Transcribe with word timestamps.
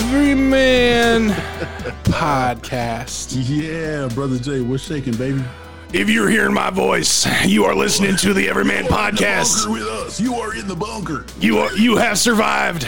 The 0.00 0.06
Everyman 0.06 1.28
Podcast. 2.04 3.36
Yeah, 3.36 4.08
brother 4.14 4.38
Jay, 4.38 4.62
what's 4.62 4.82
shaking, 4.82 5.14
baby? 5.14 5.44
If 5.92 6.08
you're 6.08 6.30
hearing 6.30 6.54
my 6.54 6.70
voice, 6.70 7.26
you 7.46 7.66
are 7.66 7.74
listening 7.74 8.16
to 8.16 8.32
the 8.32 8.48
Everyman 8.48 8.84
Podcast. 8.86 9.66
Bunker 9.66 9.72
with 9.72 9.82
us. 9.88 10.18
You 10.18 10.36
are 10.36 10.56
in 10.56 10.66
the 10.66 10.74
bunker. 10.74 11.26
You 11.38 11.58
are, 11.58 11.76
you 11.76 11.96
have 11.98 12.18
survived. 12.18 12.84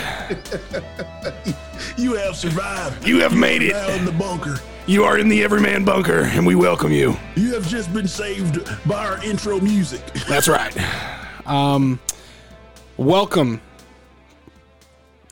You 1.99 2.15
have 2.15 2.35
survived. 2.35 3.07
You 3.07 3.21
have 3.21 3.37
made 3.37 3.61
Now 3.61 3.89
it. 3.91 3.99
in 3.99 4.07
the 4.07 4.13
bunker. 4.13 4.57
You 4.87 5.05
are 5.05 5.19
in 5.19 5.29
the 5.29 5.45
Everyman 5.45 5.85
bunker, 5.85 6.21
and 6.25 6.47
we 6.47 6.55
welcome 6.55 6.93
you. 6.93 7.15
You 7.37 7.53
have 7.53 7.69
just 7.69 7.93
been 7.93 8.09
saved 8.09 8.59
by 8.89 9.07
our 9.07 9.23
intro 9.23 9.61
music. 9.61 10.01
That's 10.27 10.49
right. 10.49 10.75
Um, 11.47 12.01
welcome 12.97 13.61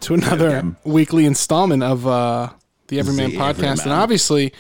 to 0.01 0.15
another 0.15 0.49
Welcome. 0.51 0.77
weekly 0.85 1.27
installment 1.27 1.83
of 1.83 2.07
uh, 2.07 2.51
the 2.89 2.99
Everyman 2.99 3.31
The 3.31 3.37
Podcast, 3.37 3.85
and 3.85 3.93
obviously, 3.93 4.53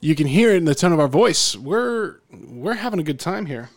you 0.00 0.14
can 0.14 0.26
hear 0.26 0.50
it 0.52 0.56
in 0.56 0.64
the 0.64 0.74
tone 0.74 0.92
of 0.92 1.00
our 1.00 1.08
voice. 1.08 1.56
We're 1.56 2.16
we're 2.30 2.74
having 2.74 3.00
a 3.00 3.02
good 3.04 3.20
time 3.20 3.46
here. 3.46 3.70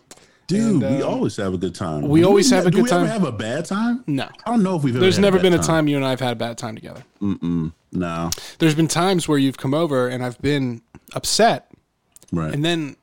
Dude, 0.47 0.81
And, 0.83 0.97
we 0.97 1.03
um, 1.03 1.09
always 1.13 1.35
have 1.37 1.53
a 1.53 1.57
good 1.59 1.75
time. 1.75 2.07
we 2.07 2.21
Do 2.21 2.27
always 2.27 2.49
have 2.49 2.65
a 2.65 2.71
good 2.71 2.83
we 2.83 2.89
time. 2.89 3.03
ever 3.03 3.11
have 3.13 3.23
a 3.23 3.31
bad 3.31 3.65
time? 3.65 4.03
No. 4.07 4.23
I 4.45 4.49
don't 4.49 4.63
know 4.63 4.75
if 4.77 4.83
we've 4.83 4.95
ever 4.95 4.99
There's 5.01 5.17
had 5.17 5.21
never 5.21 5.37
bad 5.37 5.43
been 5.43 5.53
a 5.53 5.59
time 5.61 5.87
you 5.87 5.95
and 5.95 6.03
I've 6.03 6.19
had 6.19 6.33
a 6.33 6.35
bad 6.35 6.57
time 6.57 6.73
together. 6.73 7.03
Mm-mm, 7.21 7.71
No. 7.91 8.31
There's 8.57 8.73
been 8.73 8.87
times 8.87 9.27
where 9.27 9.37
you've 9.37 9.57
come 9.57 9.75
over 9.75 10.07
and 10.07 10.25
I've 10.25 10.41
been 10.41 10.81
upset 11.13 11.69
Right. 12.31 12.51
and 12.51 12.65
then 12.65 12.95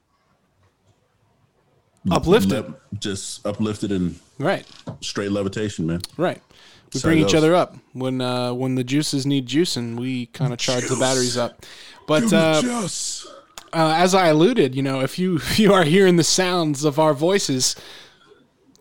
uplifted. 2.10 2.66
Le- 2.66 2.74
just 2.98 3.46
uplifted 3.46 3.92
and 3.92 4.18
Right, 4.40 4.66
straight 5.00 5.30
levitation, 5.30 5.86
man. 5.86 6.00
right. 6.16 6.42
We 6.94 7.00
So 7.00 7.08
bring 7.08 7.18
each 7.18 7.34
other 7.34 7.54
up 7.54 7.76
when 7.92 8.20
uh, 8.20 8.52
when 8.54 8.74
the 8.76 8.84
juices 8.84 9.26
need 9.26 9.46
juicing. 9.46 9.96
We 9.98 10.26
kind 10.26 10.52
of 10.52 10.58
charge 10.58 10.88
the 10.88 10.96
batteries 10.96 11.36
up. 11.36 11.64
But 12.06 12.32
uh, 12.32 12.62
uh, 13.72 13.94
as 13.96 14.14
I 14.14 14.28
alluded, 14.28 14.74
you 14.74 14.82
know, 14.82 15.00
if 15.00 15.18
you 15.18 15.36
if 15.36 15.58
you 15.58 15.72
are 15.72 15.84
hearing 15.84 16.16
the 16.16 16.24
sounds 16.24 16.84
of 16.84 16.98
our 16.98 17.14
voices, 17.14 17.76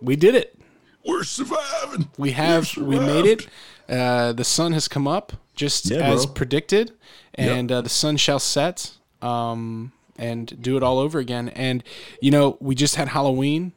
we 0.01 0.15
did 0.15 0.35
it. 0.35 0.57
we're 1.05 1.23
surviving. 1.23 2.09
We 2.17 2.31
have 2.31 2.75
we 2.77 2.99
made 2.99 3.25
it. 3.25 3.47
Uh, 3.89 4.33
the 4.33 4.43
sun 4.43 4.73
has 4.73 4.87
come 4.87 5.07
up 5.07 5.33
just 5.55 5.89
Yeah, 5.89 5.97
as 5.99 6.25
bro. 6.25 6.33
predicted, 6.35 6.91
and 7.35 7.71
uh, 7.71 7.81
the 7.81 7.89
sun 7.89 8.17
shall 8.17 8.39
set. 8.39 8.91
Um, 9.21 9.91
and 10.17 10.61
do 10.61 10.77
it 10.77 10.83
all 10.83 10.99
over 10.99 11.19
again. 11.19 11.49
And 11.49 11.83
you 12.21 12.31
know, 12.31 12.57
we 12.61 12.73
just 12.73 12.95
had 12.95 13.09
Halloween. 13.09 13.73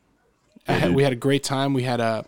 I 0.68 0.74
had, 0.74 0.94
we 0.94 1.02
had 1.02 1.12
a 1.12 1.16
great 1.16 1.42
time. 1.42 1.72
We 1.74 1.82
had 1.82 1.98
a. 2.00 2.24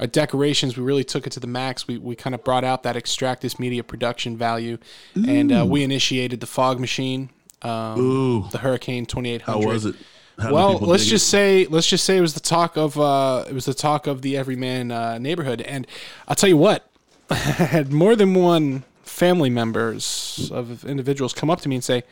Our 0.00 0.06
decorations, 0.06 0.76
we 0.76 0.82
really 0.82 1.04
took 1.04 1.26
it 1.26 1.30
to 1.30 1.40
the 1.40 1.46
max. 1.46 1.86
We, 1.86 1.98
we 1.98 2.16
kind 2.16 2.34
of 2.34 2.42
brought 2.42 2.64
out 2.64 2.82
that 2.82 2.96
Extractus 2.96 3.58
Media 3.58 3.84
production 3.84 4.36
value, 4.36 4.78
and 5.14 5.52
uh, 5.52 5.64
we 5.68 5.84
initiated 5.84 6.40
the 6.40 6.46
fog 6.46 6.80
machine, 6.80 7.30
um, 7.62 8.00
Ooh. 8.00 8.48
the 8.50 8.58
Hurricane 8.58 9.06
2800. 9.06 9.62
How 9.62 9.72
was 9.72 9.86
it? 9.86 9.94
How 10.38 10.52
Well, 10.52 10.78
let's 10.78 11.06
just 11.06 11.26
it? 11.26 11.30
say 11.30 11.66
let's 11.66 11.86
just 11.86 12.04
say 12.04 12.16
it 12.16 12.20
was 12.20 12.34
the 12.34 12.40
talk 12.40 12.76
of 12.76 12.98
uh, 12.98 13.44
it 13.48 13.52
was 13.52 13.66
the 13.66 13.74
talk 13.74 14.08
of 14.08 14.22
the 14.22 14.36
everyman 14.36 14.90
uh, 14.90 15.18
neighborhood, 15.18 15.60
and 15.62 15.86
I'll 16.26 16.34
tell 16.34 16.48
you 16.48 16.56
what, 16.56 16.90
I 17.30 17.34
had 17.36 17.92
more 17.92 18.16
than 18.16 18.34
one 18.34 18.82
family 19.04 19.50
members 19.50 20.50
of 20.52 20.84
individuals 20.84 21.32
come 21.32 21.50
up 21.50 21.60
to 21.60 21.68
me 21.68 21.76
and 21.76 21.84
say, 21.84 22.02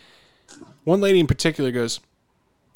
one 0.84 1.00
lady 1.00 1.18
in 1.18 1.26
particular 1.26 1.72
goes, 1.72 1.98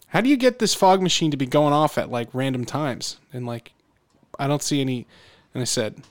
"How 0.08 0.20
do 0.20 0.28
you 0.28 0.36
get 0.36 0.58
this 0.58 0.74
fog 0.74 1.00
machine 1.00 1.30
to 1.30 1.36
be 1.36 1.46
going 1.46 1.72
off 1.72 1.96
at 1.96 2.10
like 2.10 2.28
random 2.32 2.64
times?" 2.64 3.18
And 3.32 3.46
like, 3.46 3.72
I 4.38 4.46
don't 4.46 4.62
see 4.62 4.80
any. 4.80 5.06
And 5.54 5.60
I 5.62 5.64
said, 5.64 6.02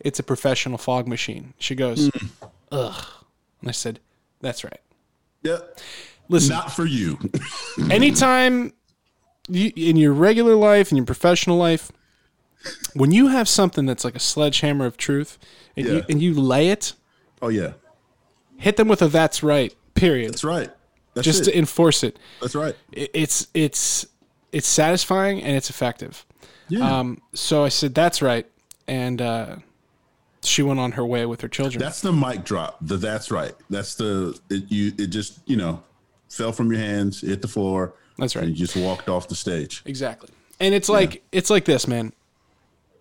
"It's 0.00 0.18
a 0.18 0.22
professional 0.22 0.78
fog 0.78 1.06
machine." 1.06 1.54
She 1.58 1.74
goes, 1.74 2.08
Hmm. 2.14 2.26
"Ugh," 2.70 3.04
and 3.60 3.68
I 3.68 3.72
said, 3.72 4.00
"That's 4.40 4.64
right." 4.64 4.80
Yeah. 5.42 5.58
Listen, 6.28 6.50
Not 6.56 6.72
for 6.72 6.86
you. 6.86 7.18
anytime 7.90 8.72
you, 9.48 9.72
in 9.76 9.96
your 9.96 10.12
regular 10.12 10.54
life, 10.54 10.90
in 10.90 10.96
your 10.96 11.04
professional 11.06 11.56
life, 11.56 11.90
when 12.94 13.10
you 13.10 13.26
have 13.28 13.48
something 13.48 13.86
that's 13.86 14.04
like 14.04 14.14
a 14.14 14.20
sledgehammer 14.20 14.86
of 14.86 14.96
truth 14.96 15.38
and, 15.76 15.86
you, 15.86 16.02
and 16.08 16.22
you 16.22 16.32
lay 16.40 16.68
it, 16.68 16.92
oh 17.42 17.48
yeah. 17.48 17.72
hit 18.56 18.76
them 18.76 18.88
with 18.88 19.02
a 19.02 19.08
"that's 19.08 19.42
right." 19.42 19.74
Period. 19.94 20.30
That's 20.32 20.44
right. 20.44 20.70
That's 21.14 21.24
Just 21.26 21.42
it. 21.42 21.44
to 21.52 21.58
enforce 21.58 22.02
it. 22.02 22.18
That's 22.40 22.54
right. 22.54 22.74
It- 22.92 23.10
It's 23.12 23.48
it's 23.52 24.06
it's 24.52 24.66
satisfying 24.68 25.42
and 25.42 25.56
it's 25.56 25.68
effective. 25.70 26.24
Yeah. 26.78 26.98
Um, 27.00 27.20
so 27.34 27.64
I 27.64 27.68
said, 27.68 27.94
"That's 27.94 28.22
right," 28.22 28.46
and 28.88 29.20
uh, 29.20 29.56
she 30.42 30.62
went 30.62 30.80
on 30.80 30.92
her 30.92 31.04
way 31.04 31.26
with 31.26 31.40
her 31.42 31.48
children. 31.48 31.80
That's 31.80 32.00
the 32.00 32.12
mic 32.12 32.44
drop. 32.44 32.78
The 32.80 32.96
that's 32.96 33.30
right. 33.30 33.54
That's 33.70 33.94
the 33.94 34.38
it, 34.50 34.70
you. 34.70 34.92
It 34.98 35.08
just 35.08 35.40
you 35.46 35.56
know 35.56 35.82
fell 36.28 36.52
from 36.52 36.70
your 36.72 36.80
hands, 36.80 37.20
hit 37.20 37.42
the 37.42 37.48
floor. 37.48 37.94
That's 38.18 38.34
right. 38.36 38.44
And 38.46 38.56
you 38.58 38.66
just 38.66 38.76
walked 38.76 39.08
off 39.08 39.28
the 39.28 39.34
stage. 39.34 39.82
Exactly. 39.84 40.30
And 40.60 40.74
it's 40.74 40.88
like 40.88 41.22
it's 41.32 41.50
like 41.50 41.64
this, 41.64 41.86
man. 41.86 42.12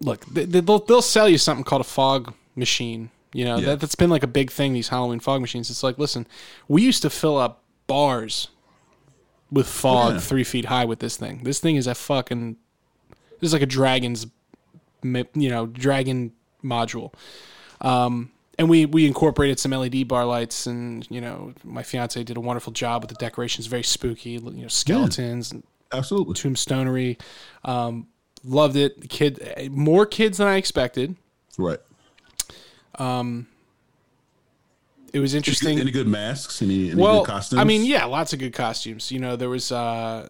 Look, 0.02 0.26
they, 0.26 0.46
they'll 0.46 0.80
they'll 0.80 1.02
sell 1.02 1.30
you 1.30 1.38
something 1.38 1.64
called 1.64 1.82
a 1.82 1.86
fog 1.86 2.34
machine. 2.56 3.10
You 3.34 3.46
know 3.46 3.58
Yeah. 3.58 3.66
that 3.68 3.80
that's 3.80 3.96
been 3.96 4.10
like 4.10 4.24
a 4.24 4.28
big 4.28 4.52
thing. 4.52 4.74
These 4.74 4.90
Halloween 4.90 5.20
fog 5.22 5.40
machines. 5.42 5.70
It's 5.70 5.84
like, 5.84 5.98
listen, 5.98 6.28
we 6.68 6.82
used 6.82 7.02
to 7.04 7.10
fill 7.10 7.38
up 7.38 7.62
bars 7.88 8.50
with 9.52 9.68
fog 9.68 10.14
Yeah. 10.16 10.20
three 10.20 10.44
feet 10.44 10.66
high 10.66 10.86
with 10.86 11.00
this 11.00 11.16
thing. 11.18 11.42
This 11.44 11.60
thing 11.60 11.78
is 11.78 11.88
a 11.88 11.96
fucking. 11.96 12.58
This 13.42 13.50
is 13.50 13.54
like 13.54 13.62
a 13.62 13.66
dragon's, 13.66 14.28
you 15.04 15.50
know, 15.50 15.66
dragon 15.66 16.32
module. 16.64 17.14
Um, 17.82 18.32
and 18.58 18.70
we 18.70 18.86
we 18.86 19.08
incorporated 19.08 19.60
some 19.60 19.72
LED 19.72 20.08
bar 20.08 20.26
lights, 20.26 20.68
and 20.68 21.08
you 21.10 21.20
know, 21.20 21.54
my 21.64 21.82
fiance 21.82 22.24
did 22.24 22.38
a 22.38 22.40
wonderful 22.40 22.72
job 22.72 23.02
with 23.02 23.10
the 23.10 23.16
decorations. 23.16 23.66
Very 23.66 23.84
spooky, 23.84 24.32
you 24.32 24.40
know, 24.40 24.68
skeletons 24.68 25.52
and 25.52 25.64
Absolutely. 25.92 26.36
tombstonery. 26.36 27.20
Um, 27.66 28.08
loved 28.44 28.76
it. 28.76 29.10
Kid, 29.10 29.72
more 29.72 30.06
kids 30.06 30.38
than 30.38 30.48
I 30.48 30.58
expected. 30.58 31.16
Right. 31.58 31.80
Um, 32.96 33.48
It 35.12 35.20
was 35.20 35.34
interesting. 35.34 35.80
Any 35.80 35.92
good 35.92 36.08
masks? 36.08 36.62
Any, 36.62 36.92
any 36.92 37.02
well, 37.02 37.22
good 37.22 37.32
costumes? 37.32 37.60
I 37.60 37.64
mean, 37.64 37.84
yeah, 37.84 38.06
lots 38.06 38.32
of 38.34 38.40
good 38.40 38.54
costumes. 38.54 39.12
You 39.12 39.20
know, 39.20 39.36
there 39.36 39.50
was. 39.50 39.72
Uh, 39.72 40.30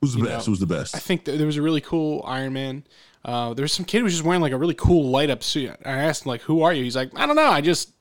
who's 0.00 0.12
the 0.14 0.20
you 0.20 0.24
best? 0.26 0.46
know, 0.46 0.52
who's 0.52 0.60
the 0.60 0.66
best? 0.66 0.94
I 0.94 0.98
think 0.98 1.24
th- 1.24 1.38
there 1.38 1.46
was 1.46 1.56
a 1.56 1.62
really 1.62 1.80
cool 1.80 2.22
Iron 2.26 2.52
Man. 2.52 2.84
Uh, 3.24 3.52
there 3.54 3.62
was 3.64 3.72
some 3.72 3.84
kid 3.84 3.98
who 3.98 4.04
was 4.04 4.12
just 4.14 4.24
wearing 4.24 4.40
like 4.40 4.52
a 4.52 4.56
really 4.56 4.74
cool 4.74 5.10
light 5.10 5.28
up 5.30 5.42
suit. 5.42 5.70
I 5.84 5.90
asked 5.90 6.24
him 6.24 6.30
like, 6.30 6.42
"Who 6.42 6.62
are 6.62 6.72
you?" 6.72 6.84
He's 6.84 6.96
like, 6.96 7.10
"I 7.18 7.26
don't 7.26 7.36
know. 7.36 7.48
I 7.50 7.60
just." 7.60 7.92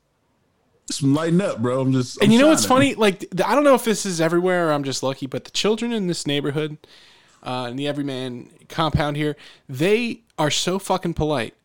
Just 0.87 1.03
lighten 1.03 1.41
up, 1.41 1.61
bro. 1.61 1.81
I'm 1.81 1.91
just. 1.91 2.17
And 2.17 2.27
I'm 2.27 2.31
you 2.31 2.39
know 2.39 2.47
what's 2.47 2.65
funny? 2.65 2.95
Like, 2.95 3.25
I 3.45 3.55
don't 3.55 3.65
know 3.65 3.75
if 3.75 3.83
this 3.83 4.05
is 4.05 4.21
everywhere 4.21 4.69
or 4.69 4.71
I'm 4.71 4.85
just 4.85 5.03
lucky, 5.03 5.25
but 5.27 5.43
the 5.43 5.51
children 5.51 5.91
in 5.91 6.07
this 6.07 6.25
neighborhood, 6.25 6.77
uh, 7.43 7.67
in 7.69 7.75
the 7.75 7.89
Everyman 7.89 8.49
compound 8.69 9.17
here, 9.17 9.35
they 9.67 10.21
are 10.39 10.49
so 10.49 10.79
fucking 10.79 11.13
polite. 11.15 11.55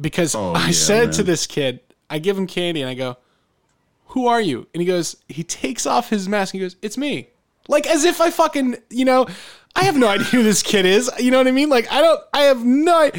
Because 0.00 0.34
Oh, 0.34 0.52
I 0.54 0.66
yeah, 0.66 0.72
said 0.72 1.12
to 1.14 1.22
this 1.22 1.46
kid, 1.46 1.80
I 2.08 2.18
give 2.18 2.38
him 2.38 2.46
candy 2.46 2.80
and 2.80 2.88
I 2.88 2.94
go, 2.94 3.18
"Who 4.08 4.26
are 4.26 4.40
you?" 4.40 4.66
And 4.72 4.80
he 4.80 4.86
goes, 4.86 5.16
he 5.28 5.42
takes 5.44 5.84
off 5.84 6.08
his 6.08 6.26
mask 6.26 6.54
and 6.54 6.60
he 6.62 6.64
goes, 6.64 6.76
"It's 6.80 6.96
me." 6.96 7.28
Like 7.68 7.86
as 7.86 8.04
if 8.04 8.20
I 8.20 8.30
fucking, 8.30 8.76
you 8.90 9.04
know, 9.04 9.26
I 9.74 9.84
have 9.84 9.96
no 9.96 10.08
idea 10.14 10.24
who 10.26 10.42
this 10.42 10.62
kid 10.62 10.86
is. 10.86 11.10
You 11.18 11.30
know 11.30 11.38
what 11.38 11.48
I 11.48 11.52
mean? 11.52 11.68
Like 11.68 11.90
I 11.92 12.00
don't, 12.00 12.20
I 12.32 12.42
have 12.42 12.64
no, 12.64 13.10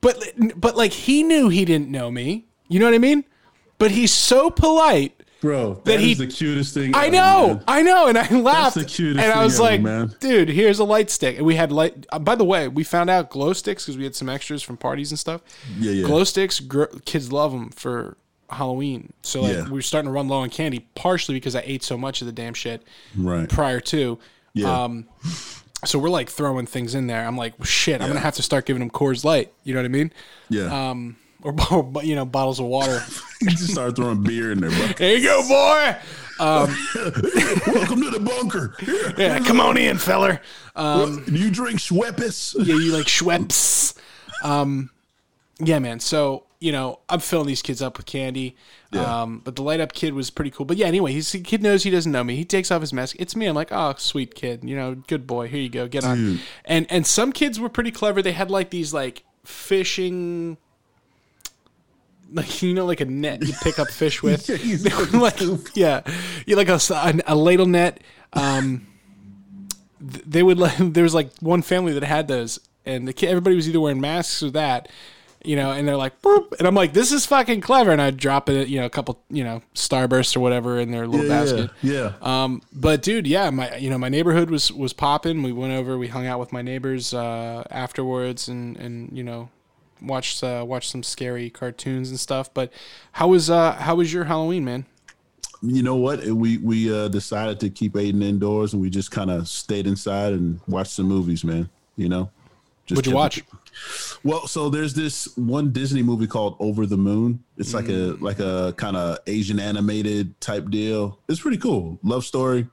but 0.00 0.16
but 0.56 0.76
like 0.76 0.92
he 0.92 1.22
knew 1.22 1.48
he 1.48 1.64
didn't 1.64 1.90
know 1.90 2.10
me. 2.10 2.46
You 2.68 2.78
know 2.80 2.86
what 2.86 2.94
I 2.94 2.98
mean? 2.98 3.24
But 3.78 3.90
he's 3.90 4.12
so 4.12 4.48
polite. 4.50 5.22
bro. 5.40 5.74
that 5.74 5.84
that 5.84 6.00
he- 6.00 6.14
the 6.14 6.26
cutest 6.26 6.72
thing. 6.74 6.92
I 6.96 7.08
know, 7.10 7.48
man. 7.48 7.64
I 7.68 7.82
know, 7.82 8.06
and 8.08 8.16
I 8.18 8.28
laughed. 8.30 8.76
the 8.76 8.84
cutest 8.84 9.22
and 9.22 9.30
I 9.32 9.34
thing 9.36 9.44
was 9.44 9.54
ever, 9.60 9.62
like, 9.70 9.80
man. 9.82 10.14
"Dude, 10.18 10.48
here's 10.48 10.78
a 10.78 10.84
light 10.84 11.10
stick." 11.10 11.36
And 11.36 11.44
we 11.46 11.56
had 11.56 11.70
light. 11.70 12.06
Uh, 12.10 12.18
by 12.18 12.34
the 12.34 12.44
way, 12.44 12.68
we 12.68 12.82
found 12.84 13.10
out 13.10 13.28
glow 13.30 13.52
sticks 13.52 13.84
because 13.84 13.98
we 13.98 14.04
had 14.04 14.14
some 14.16 14.28
extras 14.30 14.62
from 14.62 14.76
parties 14.78 15.12
and 15.12 15.18
stuff. 15.18 15.42
Yeah, 15.78 15.92
yeah. 15.92 16.06
Glow 16.06 16.24
sticks, 16.24 16.58
gr- 16.60 16.84
kids 17.04 17.30
love 17.32 17.52
them 17.52 17.68
for 17.70 18.16
Halloween. 18.50 19.12
So 19.22 19.42
like, 19.42 19.52
Yeah. 19.54 19.64
we 19.64 19.70
were 19.72 19.82
starting 19.82 20.08
to 20.08 20.12
run 20.12 20.28
low 20.28 20.38
on 20.38 20.50
candy, 20.50 20.86
partially 20.94 21.34
because 21.36 21.54
I 21.56 21.62
ate 21.64 21.82
so 21.82 21.96
much 21.98 22.20
of 22.20 22.26
the 22.26 22.32
damn 22.32 22.54
shit 22.54 22.82
Right. 23.16 23.48
prior 23.48 23.80
to. 23.80 24.18
Yeah. 24.54 24.84
Um, 24.84 25.06
so 25.84 25.98
we're 25.98 26.08
like 26.10 26.30
throwing 26.30 26.66
things 26.66 26.94
in 26.94 27.06
there. 27.06 27.26
I'm 27.26 27.36
like, 27.36 27.52
shit, 27.64 28.00
I'm 28.00 28.08
gonna 28.08 28.20
have 28.20 28.36
to 28.36 28.42
start 28.42 28.64
giving 28.66 28.80
them 28.80 28.90
Coors 28.90 29.24
Light. 29.24 29.52
You 29.64 29.74
know 29.74 29.80
what 29.80 29.84
I 29.86 29.88
mean? 29.88 30.12
yeah. 30.48 30.90
Um, 30.90 31.16
or, 31.42 31.54
or 31.70 31.92
you 32.02 32.14
know, 32.14 32.24
bottles 32.24 32.58
of 32.58 32.66
water. 32.66 33.02
you 33.42 33.50
just 33.50 33.72
started 33.72 33.94
throwing 33.96 34.22
beer 34.22 34.52
in 34.52 34.60
there, 34.60 34.70
bro. 34.70 34.86
there 34.96 35.16
you 35.16 35.22
go, 35.22 35.42
boy. 35.46 35.96
Welcome 36.38 38.02
to 38.02 38.10
the 38.10 38.20
bunker. 38.22 38.74
Yeah, 39.16 39.38
come 39.40 39.60
on 39.60 39.76
in, 39.76 39.96
feller. 39.98 40.40
um, 40.74 41.24
you 41.28 41.50
drink 41.50 41.78
Schweppes? 41.80 42.54
yeah, 42.58 42.74
you 42.74 42.92
like 42.92 43.06
Schweppes. 43.06 43.94
Um, 44.42 44.90
yeah, 45.58 45.78
man. 45.78 46.00
So 46.00 46.44
you 46.66 46.72
know, 46.72 46.98
I'm 47.08 47.20
filling 47.20 47.46
these 47.46 47.62
kids 47.62 47.80
up 47.80 47.96
with 47.96 48.06
candy. 48.06 48.56
Yeah. 48.90 49.22
Um, 49.22 49.40
but 49.44 49.54
the 49.54 49.62
light 49.62 49.78
up 49.78 49.92
kid 49.92 50.14
was 50.14 50.30
pretty 50.30 50.50
cool. 50.50 50.66
But 50.66 50.76
yeah, 50.76 50.86
anyway, 50.86 51.12
he's, 51.12 51.30
the 51.30 51.38
kid 51.38 51.62
knows 51.62 51.84
he 51.84 51.90
doesn't 51.90 52.10
know 52.10 52.24
me. 52.24 52.34
He 52.34 52.44
takes 52.44 52.72
off 52.72 52.80
his 52.80 52.92
mask. 52.92 53.14
It's 53.20 53.36
me. 53.36 53.46
I'm 53.46 53.54
like, 53.54 53.70
oh, 53.70 53.94
sweet 53.98 54.34
kid. 54.34 54.64
You 54.64 54.74
know, 54.74 54.96
good 54.96 55.28
boy. 55.28 55.46
Here 55.46 55.60
you 55.60 55.68
go. 55.68 55.86
Get 55.86 56.02
on. 56.02 56.16
Dude. 56.16 56.40
And 56.64 56.86
and 56.90 57.06
some 57.06 57.30
kids 57.30 57.60
were 57.60 57.68
pretty 57.68 57.92
clever. 57.92 58.20
They 58.20 58.32
had 58.32 58.50
like 58.50 58.70
these 58.70 58.92
like 58.92 59.22
fishing. 59.44 60.56
like 62.32 62.60
you 62.62 62.74
know, 62.74 62.84
like 62.84 63.00
a 63.00 63.04
net 63.04 63.46
you 63.46 63.54
pick 63.62 63.78
up 63.78 63.88
fish 63.88 64.20
with. 64.20 64.48
Yeah, 64.64 65.20
like, 65.20 65.40
yeah, 65.76 66.00
you 66.46 66.56
like 66.56 66.68
a 66.68 67.34
ladle 67.36 67.66
net. 67.66 68.02
Um, 68.32 68.88
th- 70.00 70.24
they 70.26 70.42
would 70.42 70.58
like 70.58 70.76
there 70.80 71.04
was 71.04 71.14
like 71.14 71.30
one 71.38 71.62
family 71.62 71.92
that 71.92 72.02
had 72.02 72.26
those, 72.26 72.58
and 72.84 73.06
the 73.06 73.12
kid, 73.12 73.28
everybody 73.28 73.54
was 73.54 73.68
either 73.68 73.78
wearing 73.78 74.00
masks 74.00 74.42
or 74.42 74.50
that. 74.50 74.88
You 75.46 75.56
know, 75.56 75.70
and 75.70 75.86
they're 75.86 75.96
like, 75.96 76.20
Boop, 76.22 76.52
and 76.58 76.66
I'm 76.66 76.74
like, 76.74 76.92
this 76.92 77.12
is 77.12 77.24
fucking 77.24 77.60
clever, 77.60 77.92
and 77.92 78.02
I'd 78.02 78.16
drop 78.16 78.48
it, 78.48 78.68
you 78.68 78.80
know, 78.80 78.86
a 78.86 78.90
couple, 78.90 79.22
you 79.30 79.44
know, 79.44 79.62
starbursts 79.74 80.36
or 80.36 80.40
whatever 80.40 80.78
in 80.80 80.90
their 80.90 81.06
little 81.06 81.26
yeah, 81.26 81.38
basket. 81.44 81.70
yeah. 81.82 82.12
Um, 82.20 82.62
but 82.72 83.02
dude, 83.02 83.26
yeah, 83.26 83.50
my 83.50 83.76
you 83.76 83.88
know 83.88 83.98
my 83.98 84.08
neighborhood 84.08 84.50
was 84.50 84.72
was 84.72 84.92
popping. 84.92 85.42
We 85.42 85.52
went 85.52 85.72
over, 85.72 85.96
we 85.96 86.08
hung 86.08 86.26
out 86.26 86.40
with 86.40 86.52
my 86.52 86.62
neighbors 86.62 87.14
uh, 87.14 87.64
afterwards, 87.70 88.48
and 88.48 88.76
and 88.76 89.16
you 89.16 89.22
know 89.22 89.48
watched 90.02 90.42
uh, 90.42 90.64
watched 90.66 90.90
some 90.90 91.02
scary 91.02 91.48
cartoons 91.50 92.10
and 92.10 92.18
stuff. 92.18 92.52
But 92.52 92.72
how 93.12 93.28
was 93.28 93.48
uh 93.48 93.72
how 93.72 93.94
was 93.94 94.12
your 94.12 94.24
Halloween, 94.24 94.64
man? 94.64 94.86
you 95.62 95.82
know 95.82 95.96
what? 95.96 96.24
We 96.24 96.58
we 96.58 96.92
uh, 96.94 97.08
decided 97.08 97.60
to 97.60 97.70
keep 97.70 97.94
Aiden 97.94 98.22
indoors, 98.22 98.72
and 98.72 98.82
we 98.82 98.90
just 98.90 99.10
kind 99.10 99.30
of 99.30 99.48
stayed 99.48 99.86
inside 99.86 100.32
and 100.32 100.60
watched 100.68 100.92
some 100.92 101.06
movies, 101.06 101.44
man. 101.44 101.68
You 101.96 102.08
know, 102.08 102.30
just 102.86 102.98
What'd 102.98 103.10
you 103.10 103.16
watch? 103.16 103.38
it- 103.38 103.44
Well, 104.24 104.46
so 104.46 104.70
there's 104.70 104.94
this 104.94 105.28
one 105.36 105.72
Disney 105.72 106.02
movie 106.02 106.26
called 106.26 106.56
Over 106.58 106.86
the 106.86 106.96
Moon. 106.96 107.44
It's 107.56 107.74
like 107.74 107.86
Mm. 107.86 108.20
a 108.20 108.24
like 108.24 108.38
a 108.40 108.74
kind 108.76 108.96
of 108.96 109.18
Asian 109.26 109.60
animated 109.60 110.40
type 110.40 110.70
deal. 110.70 111.18
It's 111.28 111.40
pretty 111.40 111.58
cool. 111.58 111.98
Love 112.02 112.24
story, 112.24 112.66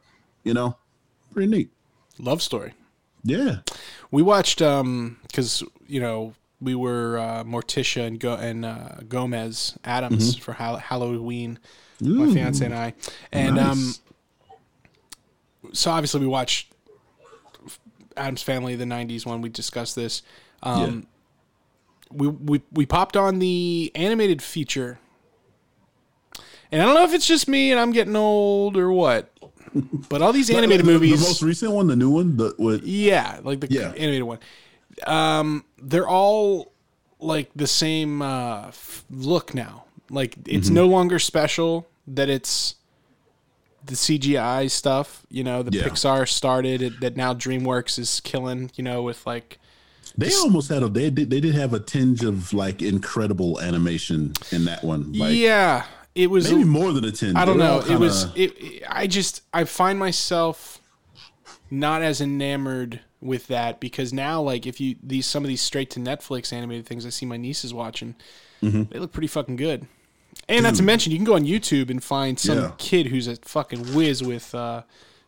you 0.44 0.54
know, 0.54 0.78
pretty 1.34 1.50
neat. 1.50 1.70
Love 2.20 2.42
Story. 2.42 2.74
Yeah. 3.24 3.58
We 4.12 4.22
watched 4.22 4.62
um 4.62 5.18
because 5.28 5.64
you 5.88 6.00
know 6.00 6.34
we 6.62 6.76
were 6.76 7.18
uh, 7.18 7.44
Morticia 7.44 8.06
and 8.08 8.20
Go- 8.20 8.36
and 8.36 8.64
uh, 8.64 8.96
Gomez 9.10 9.78
Addams 9.84 10.36
for 10.38 10.54
Hall- 10.54 10.78
Halloween. 10.78 11.60
My 12.00 12.08
Mm-hmm. 12.26 12.34
Fiance 12.34 12.66
and 12.66 12.74
I, 12.76 12.94
and 13.32 13.58
um, 13.58 13.94
so 15.74 15.92
obviously 15.92 16.20
we 16.20 16.28
watched 16.28 16.74
Addams 18.18 18.44
Family, 18.44 18.76
the 18.76 18.84
'90s 18.86 19.26
one. 19.26 19.42
We 19.42 19.50
discussed 19.50 19.96
this. 19.96 20.22
Um, 20.64 21.08
we, 22.12 22.28
we 22.28 22.62
we 22.72 22.86
popped 22.86 23.18
on 23.18 23.40
the 23.40 23.92
animated 23.96 24.42
feature, 24.42 25.00
and 26.72 26.82
I 26.82 26.86
don't 26.86 26.94
know 26.96 27.04
if 27.04 27.14
it's 27.14 27.28
just 27.28 27.48
me 27.48 27.72
and 27.72 27.80
I'm 27.80 27.92
getting 27.92 28.16
old 28.16 28.78
or 28.78 28.92
what, 28.92 29.32
but 30.10 30.22
all 30.22 30.32
these 30.34 30.50
animated 30.50 30.86
the, 30.86 30.92
movies, 30.92 31.22
The 31.22 31.28
most 31.28 31.42
recent 31.42 31.72
one, 31.72 31.88
the 31.88 31.96
new 31.96 32.10
one, 32.12 32.38
the 32.38 32.56
with 32.58 32.84
yeah, 32.84 33.40
like 33.44 33.60
the 33.62 33.68
Yeah. 33.70 33.90
animated 33.98 34.24
one. 34.24 34.40
Um, 35.08 35.66
they're 35.82 36.08
all 36.08 36.72
like 37.20 37.50
the 37.56 37.68
same 37.68 38.22
uh, 38.22 38.68
f- 38.68 39.06
look 39.10 39.54
now. 39.54 39.86
Like 40.10 40.36
it's 40.46 40.68
Mm-hmm. 40.68 40.76
no 40.76 40.86
longer 40.88 41.18
special 41.20 41.88
that 42.08 42.30
it's 42.30 42.76
the 43.86 43.96
CGI 43.96 44.70
stuff. 44.70 45.26
You 45.30 45.44
know, 45.44 45.64
the 45.64 45.76
Yeah. 45.76 45.84
Pixar 45.86 46.28
started 46.30 46.82
it, 46.82 47.00
that 47.02 47.18
now 47.18 47.34
DreamWorks 47.34 47.98
is 47.98 48.20
killing. 48.20 48.72
You 48.76 48.84
know, 48.84 49.02
with 49.02 49.26
like 49.26 49.58
they 50.18 50.34
almost 50.36 50.70
had 50.70 50.84
a 50.84 50.90
they 50.90 51.10
did 51.10 51.30
they 51.30 51.40
did 51.40 51.56
have 51.56 51.74
a 51.74 51.80
tinge 51.80 52.24
of 52.24 52.54
like 52.54 52.82
incredible 52.82 53.60
animation 53.60 54.34
in 54.52 54.66
that 54.66 54.84
one. 54.84 55.14
Like 55.14 55.36
yeah, 55.36 55.86
it 56.16 56.30
was. 56.30 56.52
maybe 56.52 56.64
more 56.64 56.92
than 56.94 57.04
a 57.06 57.12
tinge. 57.12 57.36
I 57.36 57.46
don't 57.46 57.58
know. 57.58 57.80
It 57.80 57.86
kinda- 57.86 58.00
was. 58.00 58.26
It, 58.36 58.54
it- 58.62 58.84
I 58.90 59.08
just. 59.08 59.42
I 59.54 59.64
find 59.64 59.98
myself 60.00 60.80
not 61.72 62.02
as 62.02 62.22
enamored 62.22 63.00
with 63.22 63.48
that 63.48 63.80
because 63.80 64.12
now, 64.14 64.42
like, 64.42 64.68
if 64.68 64.80
you 64.82 64.96
these 65.02 65.26
some 65.26 65.44
of 65.44 65.48
these 65.48 65.62
straight 65.62 65.90
to 65.92 66.00
Netflix 66.00 66.54
animated 66.54 66.86
things, 66.86 67.06
I 67.06 67.10
see 67.10 67.26
my 67.26 67.38
nieces 67.38 67.74
watching. 67.74 68.16
Mm-hmm. 68.62 68.84
They 68.92 69.00
look 69.00 69.12
pretty 69.12 69.28
fucking 69.28 69.56
good. 69.56 69.88
And 70.50 70.64
not 70.64 70.76
to 70.76 70.84
mention, 70.84 71.12
you 71.12 71.18
can 71.18 71.26
go 71.26 71.36
on 71.36 71.46
YouTube 71.46 71.90
and 71.90 72.04
find 72.04 72.40
some 72.40 72.58
Yeah. 72.58 72.72
kid 72.78 73.08
who's 73.08 73.28
a 73.28 73.36
fucking 73.38 73.94
whiz 73.94 74.24
with, 74.24 74.54
uh, 74.56 74.82